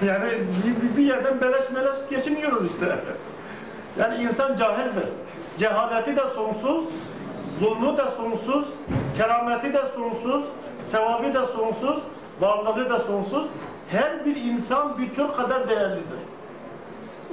yani 0.12 0.32
bir, 0.65 0.97
bir- 0.97 1.04
yerden 1.04 1.41
beleş 1.41 1.71
meleş 1.71 1.97
geçiniyoruz 2.10 2.71
işte. 2.71 2.95
yani 4.00 4.24
insan 4.24 4.56
cahildir. 4.56 5.06
Cehaleti 5.58 6.15
de 6.15 6.24
sonsuz, 6.36 6.84
zulmü 7.60 7.97
de 7.97 8.04
sonsuz, 8.17 8.65
kerameti 9.17 9.74
de 9.74 9.82
sonsuz, 9.95 10.43
sevabı 10.84 11.34
da 11.34 11.45
sonsuz, 11.45 12.00
varlığı 12.41 12.89
da 12.89 13.00
sonsuz. 13.00 13.47
Her 13.89 14.26
bir 14.26 14.36
insan 14.36 14.97
bir 14.97 15.15
tür 15.15 15.28
kadar 15.28 15.69
değerlidir. 15.69 16.19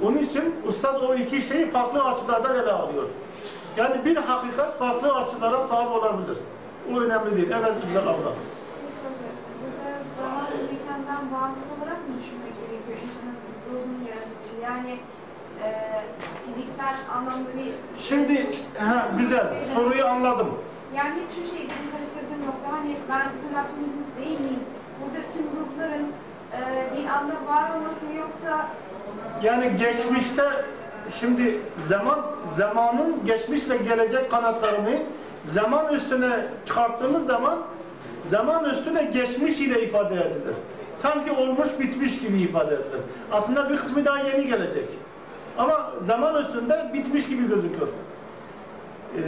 Onun 0.03 0.17
için 0.17 0.55
ustad 0.67 1.01
o 1.01 1.15
iki 1.15 1.41
şeyi 1.41 1.71
farklı 1.71 2.03
açılardan 2.03 2.55
ele 2.55 2.71
alıyor. 2.71 3.07
Yani 3.77 4.05
bir 4.05 4.15
hakikat 4.15 4.77
farklı 4.77 5.15
açılara 5.15 5.63
sahip 5.63 5.91
olabilir. 5.91 6.37
O 6.93 6.99
önemli 6.99 7.37
değil. 7.37 7.47
Evet 7.51 7.65
Allah. 7.65 7.73
Şey 7.75 8.91
soracağım. 9.01 9.35
Burada 9.61 9.97
zaman 10.17 10.45
ve 10.45 10.57
mekandan 10.73 11.31
bağımsız 11.49 11.71
olarak 11.77 11.99
mı 12.07 12.13
düşünmek 12.19 12.55
gerekiyor 12.61 12.97
insanın 13.05 13.37
ruhunun 13.67 14.01
yaratılışı? 14.09 14.55
Yani 14.69 14.93
e, 15.63 15.67
fiziksel 16.45 16.95
anlamda 17.15 17.49
bir... 17.57 17.73
Şimdi 17.97 18.35
ha, 18.79 19.07
güzel 19.17 19.47
soruyu 19.75 20.05
anladım. 20.05 20.49
Yani 20.95 21.13
hep 21.19 21.29
şu 21.35 21.51
şey 21.55 21.59
benim 21.59 21.89
karıştırdığım 21.93 22.41
nokta 22.47 22.67
hani 22.77 22.97
ben 23.09 23.23
sizin 23.33 23.51
Rabbiniz 23.57 23.93
değil 24.19 24.39
miyim? 24.39 24.63
Burada 24.99 25.19
tüm 25.33 25.45
ruhların 25.57 26.07
e, 26.57 26.59
bir 26.95 27.05
anda 27.15 27.33
var 27.51 27.69
olması 27.75 28.05
mı 28.05 28.13
yoksa 28.19 28.67
Yani 29.43 29.71
geçmişte 29.79 30.43
şimdi 31.19 31.59
zaman 31.87 32.19
zamanın 32.57 33.25
geçmiş 33.25 33.69
ve 33.69 33.77
gelecek 33.77 34.31
kanatlarını 34.31 34.97
zaman 35.45 35.93
üstüne 35.93 36.45
çıkarttığımız 36.65 37.25
zaman 37.25 37.59
zaman 38.27 38.65
üstüne 38.65 39.03
geçmiş 39.03 39.59
ile 39.59 39.83
ifade 39.83 40.15
edilir. 40.15 40.55
Sanki 41.01 41.31
olmuş 41.31 41.79
bitmiş 41.79 42.19
gibi 42.19 42.41
ifade 42.41 42.75
edilir. 42.75 43.01
Aslında 43.31 43.69
bir 43.69 43.77
kısmı 43.77 44.05
daha 44.05 44.19
yeni 44.19 44.47
gelecek. 44.47 44.89
Ama 45.57 45.91
zaman 46.05 46.43
üstünde 46.43 46.91
bitmiş 46.93 47.27
gibi 47.27 47.47
gözüküyor. 47.47 47.87
Ee, 49.17 49.19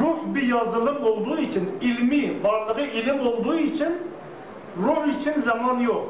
ruh 0.00 0.34
bir 0.34 0.42
yazılım 0.42 1.04
olduğu 1.04 1.38
için, 1.38 1.70
ilmi, 1.80 2.44
varlığı 2.44 2.80
ilim 2.80 3.26
olduğu 3.26 3.58
için 3.58 3.98
ruh 4.82 5.18
için 5.18 5.40
zaman 5.40 5.78
yok. 5.78 6.06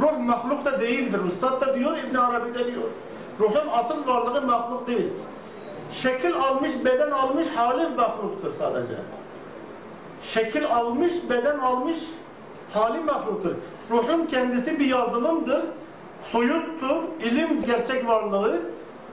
Ruh 0.00 0.18
mahluk 0.18 0.64
da 0.64 0.80
değildir. 0.80 1.20
Ustad 1.26 1.60
da 1.60 1.76
diyor, 1.76 1.98
İbn 1.98 2.16
Arabi 2.16 2.54
de 2.54 2.66
diyor. 2.66 2.84
Ruhun 3.40 3.68
asıl 3.72 4.06
varlığı 4.06 4.42
mahluk 4.42 4.86
değil. 4.86 5.08
Şekil 5.92 6.34
almış, 6.34 6.72
beden 6.84 7.10
almış 7.10 7.48
hali 7.48 7.88
mahluktur 7.96 8.52
sadece. 8.58 8.94
Şekil 10.22 10.66
almış, 10.66 11.12
beden 11.30 11.58
almış 11.58 11.98
hali 12.72 13.00
mahluktur. 13.00 13.50
Ruhun 13.90 14.26
kendisi 14.26 14.78
bir 14.78 14.86
yazılımdır. 14.86 15.60
Soyuttur, 16.22 17.02
ilim 17.22 17.62
gerçek 17.62 18.08
varlığı. 18.08 18.56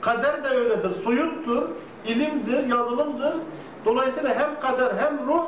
Kader 0.01 0.43
de 0.43 0.47
öyledir. 0.47 1.03
Soyuttur, 1.03 1.63
ilimdir, 2.07 2.67
yazılımdır. 2.67 3.33
Dolayısıyla 3.85 4.35
hem 4.35 4.59
kader 4.59 4.91
hem 4.97 5.27
ruh 5.27 5.43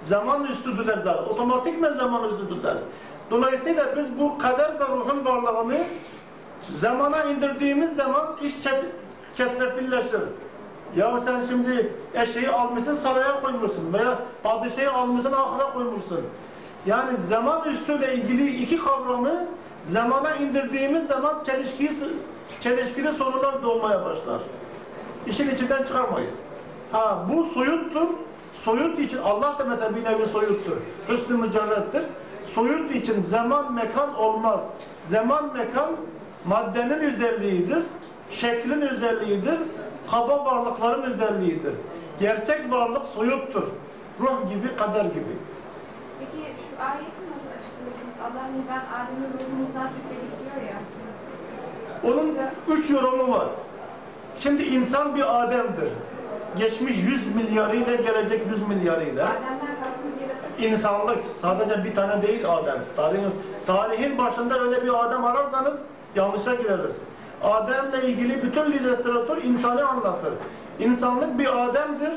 zaman 0.00 0.44
üstüdürler 0.44 0.98
zaten. 1.04 1.24
Otomatikmen 1.24 1.92
zaman 1.92 2.30
üstüdürler. 2.30 2.76
Dolayısıyla 3.30 3.96
biz 3.96 4.18
bu 4.18 4.38
kader 4.38 4.80
ve 4.80 4.84
ruhun 4.84 5.24
varlığını 5.24 5.78
zamana 6.70 7.24
indirdiğimiz 7.24 7.96
zaman 7.96 8.36
iş 8.42 8.62
çet 8.62 8.84
çetrefilleşir. 9.34 10.20
Ya 10.96 11.20
sen 11.20 11.42
şimdi 11.48 11.92
eşeği 12.14 12.50
almışsın 12.50 12.94
saraya 12.94 13.40
koymuşsun 13.40 13.92
veya 13.92 14.18
padişahı 14.42 14.92
almışsın 14.92 15.32
ahıra 15.32 15.72
koymuşsun. 15.72 16.20
Yani 16.88 17.16
zaman 17.28 17.68
üstüyle 17.68 18.14
ilgili 18.14 18.56
iki 18.56 18.76
kavramı 18.76 19.46
zamana 19.86 20.34
indirdiğimiz 20.34 21.06
zaman 21.06 21.44
çelişkili, 21.44 21.90
çelişkili 22.60 23.12
sorular 23.12 23.62
doğmaya 23.62 24.04
başlar. 24.04 24.40
İşin 25.26 25.50
içinden 25.50 25.84
çıkamayız. 25.84 26.32
Ha 26.92 27.24
bu 27.32 27.44
soyuttur. 27.44 28.08
Soyut 28.54 28.98
için 28.98 29.18
Allah 29.18 29.58
da 29.58 29.64
mesela 29.64 29.96
bir 29.96 30.04
nevi 30.04 30.26
soyuttur. 30.26 30.76
Hüsnü 31.08 31.36
mücerrettir. 31.36 32.02
Soyut 32.54 32.94
için 32.94 33.22
zaman 33.22 33.72
mekan 33.72 34.14
olmaz. 34.14 34.60
Zaman 35.08 35.52
mekan 35.52 35.90
maddenin 36.46 37.00
özelliğidir. 37.00 37.82
Şeklin 38.30 38.80
özelliğidir. 38.80 39.58
Kaba 40.10 40.44
varlıkların 40.44 41.02
özelliğidir. 41.02 41.74
Gerçek 42.20 42.72
varlık 42.72 43.06
soyuttur. 43.06 43.64
Ruh 44.20 44.50
gibi, 44.50 44.76
kader 44.76 45.04
gibi. 45.04 45.36
Peki 46.18 46.57
ayeti 46.86 47.22
nasıl 47.32 47.50
açıklıyorsunuz? 47.58 48.16
Allah 48.24 48.42
hani 48.42 48.60
ben 48.70 48.82
Adem'in 48.98 49.30
ruhumuzdan 49.38 49.88
üfledik 49.98 50.32
diyor 50.40 50.60
ya. 50.72 50.78
Onun 52.04 52.38
üç 52.68 52.90
yorumu 52.90 53.32
var. 53.32 53.46
Şimdi 54.38 54.62
insan 54.62 55.16
bir 55.16 55.42
Adem'dir. 55.42 55.88
Geçmiş 56.56 56.96
100 56.98 57.34
milyarıyla 57.34 57.94
gelecek 57.94 58.42
100 58.50 58.68
milyarıyla. 58.68 59.26
Adem'den 59.26 59.58
kastınız 59.58 60.22
yaratık. 60.22 60.64
İnsanlık 60.64 61.18
sadece 61.40 61.84
bir 61.84 61.94
tane 61.94 62.22
değil 62.22 62.52
Adem. 62.52 62.78
Tarihin, 62.96 63.30
tarihin 63.66 64.18
başında 64.18 64.60
öyle 64.60 64.82
bir 64.82 65.04
Adem 65.04 65.24
ararsanız 65.24 65.78
yanlışa 66.14 66.54
gireriz. 66.54 66.96
Adem'le 67.42 68.02
ilgili 68.02 68.42
bütün 68.42 68.72
literatür 68.72 69.44
insanı 69.44 69.88
anlatır. 69.88 70.32
İnsanlık 70.78 71.38
bir 71.38 71.64
Adem'dir. 71.64 72.12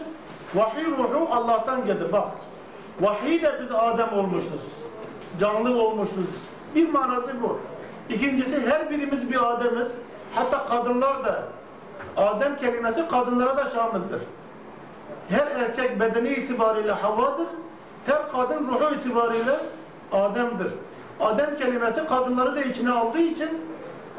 Vahiy 0.55 0.85
ruhu 0.85 1.27
Allah'tan 1.31 1.85
gelir. 1.85 2.11
Bak. 2.11 2.27
Vahiy 3.01 3.35
ile 3.35 3.51
biz 3.61 3.71
Adem 3.71 4.13
olmuşuz. 4.13 4.61
Canlı 5.39 5.83
olmuşuz. 5.83 6.27
Bir 6.75 6.89
manası 6.89 7.41
bu. 7.43 7.59
İkincisi 8.09 8.69
her 8.69 8.89
birimiz 8.89 9.31
bir 9.31 9.51
Adem'iz. 9.51 9.87
Hatta 10.35 10.65
kadınlar 10.65 11.23
da 11.23 11.43
Adem 12.17 12.57
kelimesi 12.57 13.07
kadınlara 13.07 13.57
da 13.57 13.65
şamildir. 13.65 14.21
Her 15.29 15.47
erkek 15.47 15.99
bedeni 15.99 16.29
itibariyle 16.29 16.91
Havva'dır. 16.91 17.47
Her 18.05 18.31
kadın 18.31 18.67
ruhu 18.67 18.95
itibariyle 18.95 19.59
Adem'dir. 20.11 20.71
Adem 21.19 21.55
kelimesi 21.55 22.07
kadınları 22.07 22.55
da 22.55 22.61
içine 22.61 22.91
aldığı 22.91 23.21
için 23.21 23.61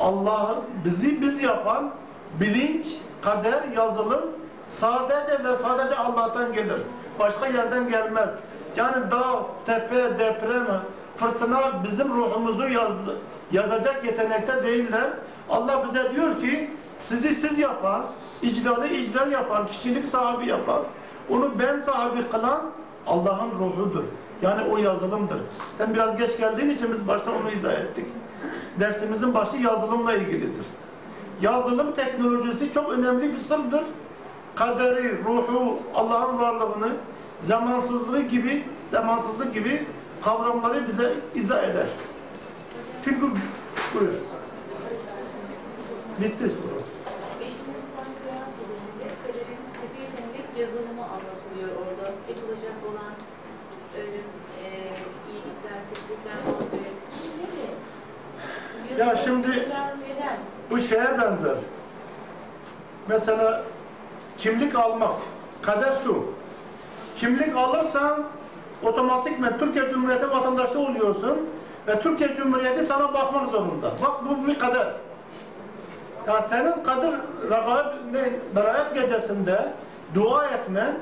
Allah 0.01 0.57
bizi 0.85 1.23
biz 1.23 1.43
yapan 1.43 1.91
bilinç, 2.41 2.87
kader, 3.23 3.63
yazılım 3.77 4.23
sadece 4.69 5.45
ve 5.45 5.57
sadece 5.57 5.97
Allah'tan 5.97 6.53
gelir. 6.53 6.83
Başka 7.19 7.47
yerden 7.47 7.89
gelmez. 7.89 8.31
Yani 8.77 9.11
dağ, 9.11 9.47
tepe, 9.67 10.19
deprem, 10.19 10.83
fırtına 11.17 11.61
bizim 11.85 12.09
ruhumuzu 12.09 12.69
yazdı, 12.69 13.19
yazacak 13.53 14.05
yetenekte 14.05 14.65
değiller. 14.65 15.11
Allah 15.51 15.85
bize 15.89 16.15
diyor 16.15 16.39
ki 16.39 16.71
sizi 16.99 17.35
siz 17.35 17.59
yapan, 17.59 18.03
icralı 18.43 18.87
icral 18.89 19.33
yapan, 19.33 19.67
kişilik 19.67 20.05
sahibi 20.05 20.51
yapan, 20.51 20.81
onu 21.31 21.51
ben 21.59 21.81
sahibi 21.81 22.29
kılan 22.29 22.63
Allah'ın 23.07 23.51
ruhudur. 23.51 24.05
Yani 24.43 24.73
o 24.73 24.77
yazılımdır. 24.79 25.39
Sen 25.79 25.95
biraz 25.95 26.17
geç 26.17 26.39
geldiğin 26.39 26.71
için 26.71 26.93
biz 26.93 27.09
başta 27.09 27.31
onu 27.31 27.51
izah 27.51 27.73
ettik. 27.73 28.07
Dersimizin 28.81 29.35
başı 29.35 29.57
yazılımla 29.57 30.15
ilgilidir. 30.15 30.67
Yazılım 31.43 31.93
teknolojisi 31.93 32.73
çok 32.73 32.93
önemli 32.93 33.33
bir 33.33 33.39
sırdır. 33.39 33.83
Kaderi, 34.55 35.25
ruhu, 35.25 35.79
Allah'ın 35.95 36.39
varlığını, 36.39 36.89
zamansızlığı 37.43 38.23
gibi, 38.23 38.65
zamansızlık 38.93 39.55
gibi 39.55 39.87
kavramları 40.25 40.89
bize 40.89 41.15
izah 41.35 41.65
eder. 41.65 41.87
Çünkü 43.05 43.21
buyur. 43.95 44.13
Bitti 46.21 46.45
soru. 46.45 46.83
Geçtiğimiz 47.41 47.81
Kur'an 47.97 48.13
Kıyamet 48.23 48.55
Gecesi'nde 48.61 49.05
Kaderin 49.27 49.59
41 49.97 50.17
senelik 50.17 50.49
yazılımı 50.59 51.03
anlatılıyor 51.05 51.69
orada. 51.81 52.11
Yapılacak 52.29 52.77
olan 52.91 53.13
ölüm, 53.99 54.29
e, 54.65 54.67
iyilikler, 55.33 55.79
kötülükler, 55.89 56.37
mazeret. 56.47 56.93
Ya 58.99 59.17
şimdi- 59.17 59.69
Bu 60.71 60.79
şeye 60.79 61.05
benzer. 61.19 61.57
Mesela 63.09 63.63
kimlik 64.39 64.75
almak. 64.77 65.15
Kader 65.63 65.97
şu. 66.05 66.25
Kimlik 67.23 67.57
alırsan 67.57 68.23
otomatikmen 68.83 69.59
Türkiye 69.59 69.91
Cumhuriyeti 69.91 70.31
vatandaşı 70.31 70.79
oluyorsun 70.79 71.49
ve 71.89 72.01
Türkiye 72.01 72.35
Cumhuriyeti 72.35 72.87
sana 72.87 73.15
bakmak 73.15 73.49
zorunda. 73.49 73.91
Bak 74.03 74.11
bu 74.29 74.47
bir 74.47 74.59
kader. 74.59 74.87
Ya 76.27 76.41
senin 76.43 76.85
kadir 76.85 77.15
ragaib, 77.51 77.87
ne, 78.13 78.33
berayet 78.57 78.95
gecesinde 78.95 79.73
dua 80.15 80.45
etmen 80.45 80.95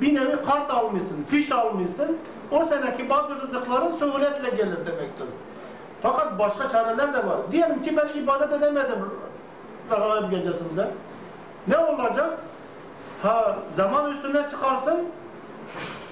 bir 0.00 0.14
nevi 0.14 0.42
kart 0.42 0.70
almışsın, 0.70 1.24
fiş 1.26 1.52
almışsın. 1.52 2.16
O 2.50 2.64
seneki 2.64 3.10
bazı 3.10 3.40
rızıkların 3.40 3.90
suhuletle 3.90 4.50
gelir 4.50 4.86
demektir. 4.86 5.26
Fakat 6.02 6.38
başka 6.38 6.68
çareler 6.68 7.14
de 7.14 7.18
var. 7.18 7.38
Diyelim 7.52 7.82
ki 7.82 7.96
ben 7.96 8.08
ibadet 8.18 8.52
edemedim 8.52 8.98
Regaib 9.90 10.30
gecesinde. 10.30 10.88
Ne 11.68 11.78
olacak? 11.78 12.38
Ha 13.22 13.56
zaman 13.76 14.10
üstüne 14.10 14.50
çıkarsın. 14.50 14.98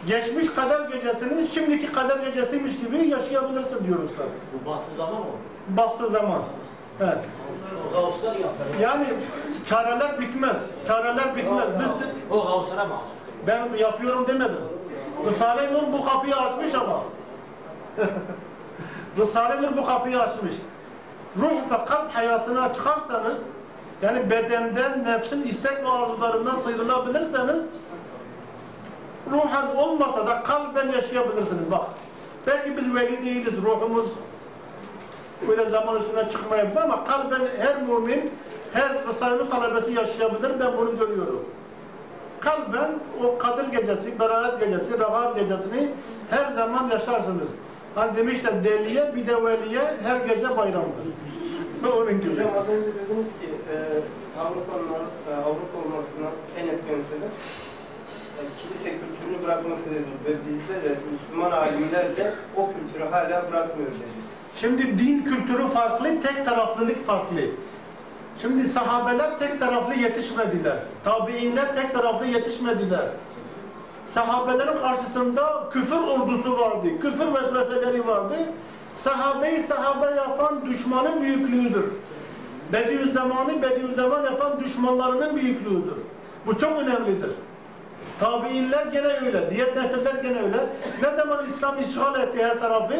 Geçmiş 0.07 0.51
kader 0.55 0.81
gecesini 0.81 1.46
şimdiki 1.46 1.92
kader 1.92 2.16
gecesiymiş 2.16 2.81
gibi 2.81 3.09
yaşayabilirsin 3.09 3.87
diyoruz 3.87 4.11
tabii. 4.18 4.62
Bu 4.64 4.70
bahtı 4.70 4.94
zaman 4.94 5.14
mı? 5.20 5.27
Bastığı 5.68 6.09
zaman. 6.09 6.42
Evet. 7.01 7.18
Yani 8.81 9.07
çareler 9.66 10.20
bitmez. 10.20 10.57
Çareler 10.87 11.37
bitmez. 11.37 11.66
Biz 11.81 11.88
de- 11.88 12.12
O 12.35 12.46
gavuslara 12.46 12.85
mı? 12.85 12.94
ben 13.46 13.68
yapıyorum 13.79 14.27
demedim. 14.27 14.61
Risale-i 15.27 15.75
Nur 15.75 15.92
bu 15.92 16.05
kapıyı 16.05 16.37
açmış 16.37 16.75
ama. 16.75 17.01
Risale-i 19.18 19.62
Nur 19.62 19.77
bu 19.77 19.87
kapıyı 19.87 20.20
açmış. 20.20 20.55
Ruh 21.37 21.51
ve 21.70 21.85
kalp 21.85 22.14
hayatına 22.14 22.73
çıkarsanız, 22.73 23.38
yani 24.03 24.31
bedenden, 24.31 25.05
nefsin 25.05 25.42
istek 25.42 25.85
ve 25.85 25.88
arzularından 25.88 26.55
sıyrılabilirseniz, 26.55 27.57
ruhen 29.33 29.77
olmasa 29.77 30.27
da 30.27 30.43
kalben 30.43 30.88
yaşayabilirsiniz. 30.88 31.71
Bak, 31.71 31.85
belki 32.47 32.77
biz 32.77 32.95
veli 32.95 33.25
değiliz, 33.25 33.62
ruhumuz 33.64 34.07
öyle 35.51 35.69
zaman 35.69 35.97
üstüne 35.97 36.29
çıkmayabilir 36.29 36.81
ama 36.81 37.05
kalben 37.05 37.40
her 37.59 37.83
mümin, 37.83 38.31
her 38.73 38.90
Nur 39.38 39.51
talebesi 39.51 39.93
yaşayabilir. 39.93 40.61
Ben 40.61 40.79
bunu 40.79 40.99
görüyorum 40.99 41.45
kalben 42.40 42.90
o 43.25 43.38
Kadir 43.38 43.69
gecesi, 43.79 44.19
Beraat 44.21 44.61
gecesi, 44.61 44.99
Rahab 44.99 45.37
gecesini 45.37 45.88
her 46.31 46.53
zaman 46.53 46.88
yaşarsınız. 46.88 47.49
Hani 47.95 48.16
demişler 48.16 48.64
deliye 48.64 49.16
bir 49.16 49.27
de 49.27 49.45
veliye 49.45 49.81
her 50.03 50.16
gece 50.16 50.57
bayramdır. 50.57 51.07
Onun 51.97 52.21
gibi. 52.21 52.33
Hocam 52.33 52.49
az 52.59 52.69
önce 52.69 52.88
dediniz 52.88 53.27
ki 53.27 53.49
e, 53.73 53.77
Avrupa'nın 54.40 55.05
e, 55.31 55.35
Avrupa 55.45 55.79
olmasına 55.79 56.29
en 56.59 56.69
etken 56.69 57.01
e, 58.40 58.62
kilise 58.62 58.90
kültürünü 58.90 59.44
bırakması 59.44 59.85
dediniz 59.90 60.20
ve 60.26 60.33
bizde 60.48 60.88
de 60.88 60.94
Müslüman 61.12 61.50
alimler 61.50 62.16
de 62.16 62.35
o 62.57 62.72
kültürü 62.72 63.11
hala 63.11 63.50
bırakmıyor 63.50 63.90
dediniz. 63.90 64.31
Şimdi 64.57 64.98
din 64.98 65.22
kültürü 65.22 65.66
farklı, 65.66 66.20
tek 66.22 66.44
taraflılık 66.44 67.07
farklı. 67.07 67.40
Şimdi 68.38 68.68
sahabeler 68.68 69.38
tek 69.38 69.61
taraflı 69.61 69.94
yetişmediler. 69.94 70.76
Tabiinler 71.05 71.74
tek 71.76 71.94
taraflı 71.94 72.26
yetişmediler. 72.26 73.07
Sahabelerin 74.05 74.79
karşısında 74.81 75.68
küfür 75.72 75.96
ordusu 75.96 76.59
vardı. 76.59 76.88
Küfür 77.00 77.35
vesveseleri 77.35 78.07
vardı. 78.07 78.35
Sahabeyi 78.94 79.61
sahabe 79.61 80.07
yapan 80.07 80.66
düşmanın 80.66 81.22
büyüklüğüdür. 81.22 81.85
Bediüzzamanı 82.72 83.62
Bediüzzaman 83.62 84.24
yapan 84.24 84.61
düşmanlarının 84.64 85.37
büyüklüğüdür. 85.37 85.98
Bu 86.46 86.59
çok 86.59 86.79
önemlidir. 86.79 87.31
Tabiinler 88.21 88.87
gene 88.87 89.07
öyle, 89.07 89.51
diğer 89.51 89.77
nesiller 89.77 90.15
gene 90.15 90.43
öyle. 90.43 90.67
Ne 91.03 91.17
zaman 91.17 91.47
İslam 91.47 91.81
işgal 91.81 92.21
etti 92.21 92.45
her 92.45 92.61
tarafı, 92.61 92.95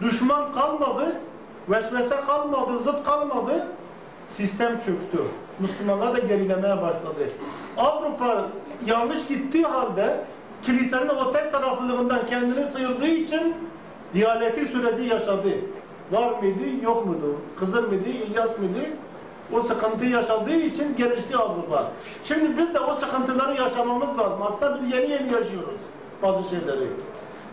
düşman 0.00 0.52
kalmadı, 0.52 1.16
vesvese 1.68 2.16
kalmadı, 2.26 2.78
zıt 2.78 3.04
kalmadı, 3.04 3.66
sistem 4.28 4.72
çöktü. 4.72 5.18
Müslümanlar 5.58 6.16
da 6.16 6.18
gerilemeye 6.18 6.76
başladı. 6.76 7.30
Avrupa 7.76 8.44
yanlış 8.86 9.26
gittiği 9.26 9.64
halde 9.64 10.16
kilisenin 10.62 11.08
o 11.08 11.32
tek 11.32 11.52
taraflılığından 11.52 12.26
kendini 12.26 12.66
sıyırdığı 12.66 13.06
için 13.06 13.54
diyalektik 14.14 14.68
süreci 14.68 15.02
yaşadı. 15.02 15.48
Var 16.12 16.38
mıydı, 16.42 16.84
yok 16.84 17.06
muydu? 17.06 17.36
Kızır 17.58 17.84
mıydı, 17.84 18.08
İlyas 18.08 18.58
mıydı? 18.58 18.80
O 19.52 19.60
sıkıntıyı 19.60 20.10
yaşadığı 20.10 20.56
için 20.56 20.96
gelişti 20.96 21.36
Avrupa. 21.36 21.90
Şimdi 22.24 22.58
biz 22.58 22.74
de 22.74 22.80
o 22.80 22.94
sıkıntıları 22.94 23.62
yaşamamız 23.62 24.18
lazım. 24.18 24.42
Aslında 24.42 24.74
biz 24.76 24.92
yeni 24.92 25.10
yeni 25.10 25.32
yaşıyoruz 25.32 25.80
bazı 26.22 26.48
şeyleri. 26.48 26.86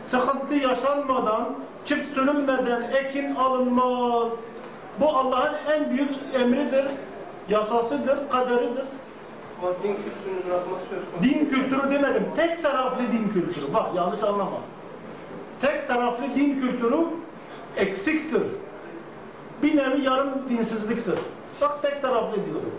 Sıkıntı 0.03 0.53
yaşanmadan, 0.53 1.49
çift 1.85 2.13
sürülmeden 2.13 2.81
ekin 2.81 3.35
alınmaz. 3.35 4.29
Bu 4.99 5.09
Allah'ın 5.09 5.53
en 5.71 5.91
büyük 5.91 6.09
emridir, 6.33 6.85
yasasıdır, 7.49 8.29
kaderidir. 8.29 8.85
Ama 9.61 9.71
din 9.83 9.95
kültürünü 9.95 10.45
bırakması 10.47 10.81
söz 10.89 11.03
konusu. 11.11 11.23
Din 11.23 11.45
kültürü 11.45 11.91
demedim, 11.91 12.25
tek 12.35 12.63
taraflı 12.63 13.03
din 13.11 13.29
kültürü. 13.33 13.73
Bak 13.73 13.85
yanlış 13.95 14.23
anlama. 14.23 14.57
Tek 15.61 15.87
taraflı 15.87 16.23
din 16.35 16.59
kültürü 16.59 16.97
eksiktir. 17.77 18.41
Bir 19.63 19.77
nevi 19.77 20.01
yarım 20.01 20.29
dinsizliktir. 20.49 21.19
Bak 21.61 21.81
tek 21.81 22.01
taraflı 22.01 22.35
diyorum. 22.45 22.71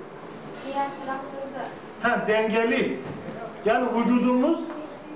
Diğer 0.67 0.87
tarafları 1.01 1.55
da 1.55 2.09
Ha, 2.09 2.29
dengeli. 2.29 2.99
Yani 3.65 3.87
vücudumuz, 3.99 4.61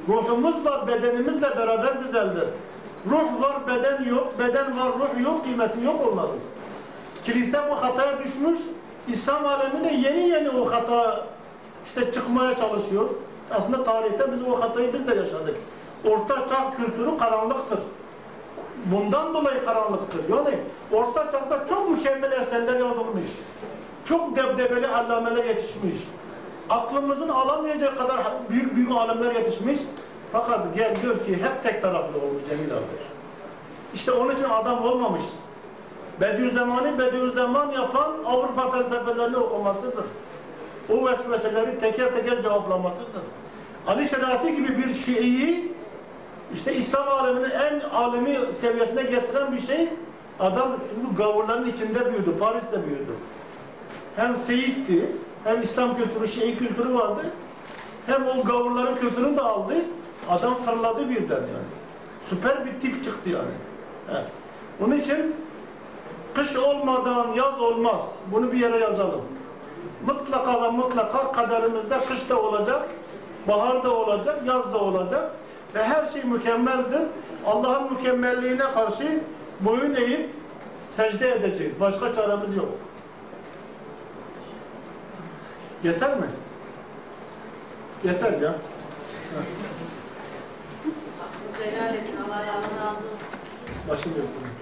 ruhumuzla 0.09 0.89
bedenimizle 0.89 1.57
beraber 1.57 2.05
düzeldir. 2.05 2.45
Ruh 3.11 3.43
var, 3.43 3.57
beden 3.69 4.05
yok. 4.05 4.39
Beden 4.39 4.79
var, 4.79 4.89
ruh 4.93 5.25
yok. 5.25 5.45
Kıymeti 5.45 5.85
yok 5.85 6.13
onların. 6.13 6.37
Kilise 7.25 7.59
bu 7.71 7.75
hataya 7.83 8.25
düşmüş. 8.25 8.61
İslam 9.09 9.47
alemi 9.47 9.85
de 9.85 9.89
yeni 9.89 10.29
yeni 10.29 10.51
o 10.51 10.73
hata 10.73 11.25
işte 11.87 12.13
çıkmaya 12.13 12.57
çalışıyor. 12.57 13.09
Aslında 13.51 13.85
tarihte 13.85 14.33
biz 14.33 14.43
o 14.43 14.61
hatayı 14.61 14.93
biz 14.95 15.09
de 15.09 15.15
yaşadık. 15.15 15.57
Orta 16.05 16.35
çağ 16.49 16.73
kültürü 16.77 17.19
karanlıktır. 17.19 17.79
Bundan 18.85 19.35
dolayı 19.35 19.65
karanlıktır. 19.65 20.21
Yani 20.29 20.59
Orta 20.93 21.31
Çağ'da 21.31 21.67
çok 21.67 21.91
mükemmel 21.91 22.33
eserler 22.33 22.81
yazılmış. 22.81 23.29
Çok 24.05 24.37
debdebeli 24.37 24.87
allameler 24.87 25.45
yetişmiş. 25.45 25.97
Aklımızın 26.71 27.29
alamayacağı 27.29 27.97
kadar 27.97 28.17
büyük 28.51 28.77
büyük 28.77 28.91
alimler 28.91 29.35
yetişmiş. 29.35 29.79
Fakat 30.33 30.75
gel 30.75 30.95
gör 31.03 31.25
ki 31.25 31.33
hep 31.43 31.63
tek 31.63 31.83
taraflı 31.83 32.19
olmuş 32.19 32.43
Cemil 32.51 32.73
abi. 32.73 32.83
İşte 33.95 34.13
onun 34.13 34.35
için 34.35 34.45
adam 34.45 34.85
olmamış. 34.85 35.23
Bediüzzaman'ı 36.21 36.99
Bediüzzaman 36.99 37.71
yapan 37.71 38.13
Avrupa 38.27 38.71
felsefelerini 38.71 39.37
okumasıdır. 39.37 40.05
O 40.93 41.07
vesveseleri 41.07 41.79
teker 41.79 42.15
teker 42.15 42.43
cevaplamasıdır. 42.43 43.23
Ali 43.87 44.09
Şeriatı 44.09 44.49
gibi 44.49 44.79
bir 44.79 44.95
Şii'yi 44.95 45.73
işte 46.55 46.75
İslam 46.75 47.09
aleminin 47.09 47.51
en 47.51 47.81
alemi 47.81 48.39
seviyesine 48.61 49.03
getiren 49.03 49.53
bir 49.53 49.61
şey 49.61 49.89
adam 50.41 50.69
çünkü 50.95 51.17
gavurların 51.17 51.69
içinde 51.69 52.13
büyüdü, 52.13 52.39
Paris'te 52.39 52.87
büyüdü. 52.87 53.13
Hem 54.17 54.37
Seyit'ti, 54.37 55.13
hem 55.45 55.63
İslam 55.63 55.97
kültürü, 55.97 56.29
Şii 56.29 56.59
kültürü 56.59 56.95
vardı. 56.95 57.23
Hem 58.07 58.27
o 58.27 58.45
gavurların 58.45 58.97
kültürünü 58.97 59.37
de 59.37 59.41
aldı. 59.41 59.75
Adam 60.31 60.55
fırladı 60.55 61.11
birden 61.11 61.35
yani. 61.35 61.67
Süper 62.23 62.67
bir 62.67 62.81
tip 62.81 63.05
çıktı 63.05 63.31
yani. 63.31 63.51
Evet. 64.11 64.27
Onun 64.85 64.97
için 64.97 65.35
kış 66.35 66.57
olmadan 66.57 67.33
yaz 67.33 67.61
olmaz. 67.61 68.01
Bunu 68.33 68.53
bir 68.53 68.61
yere 68.61 68.77
yazalım. 68.77 69.23
Mutlaka 70.07 70.63
ve 70.63 70.71
mutlaka 70.71 71.33
kaderimizde 71.33 72.05
kış 72.09 72.31
da 72.31 72.43
olacak, 72.43 72.89
bahar 73.49 73.85
da 73.85 73.95
olacak, 73.97 74.43
yaz 74.47 74.73
da 74.73 74.79
olacak 74.79 75.31
ve 75.77 75.85
her 75.85 76.07
şey 76.07 76.25
mükemmeldir. 76.25 77.01
Allah'ın 77.47 77.93
mükemmelliğine 77.93 78.73
karşı 78.73 79.21
boyun 79.61 79.95
eğip 79.95 80.31
secde 80.91 81.33
edeceğiz. 81.33 81.81
Başka 81.81 82.13
çaremiz 82.13 82.55
yok. 82.55 82.69
Yeter 85.85 86.17
mi? 86.17 86.27
Yeter 88.05 88.33
ya. 88.33 88.55
Başım. 93.89 94.13
Gerçekten. 94.15 94.56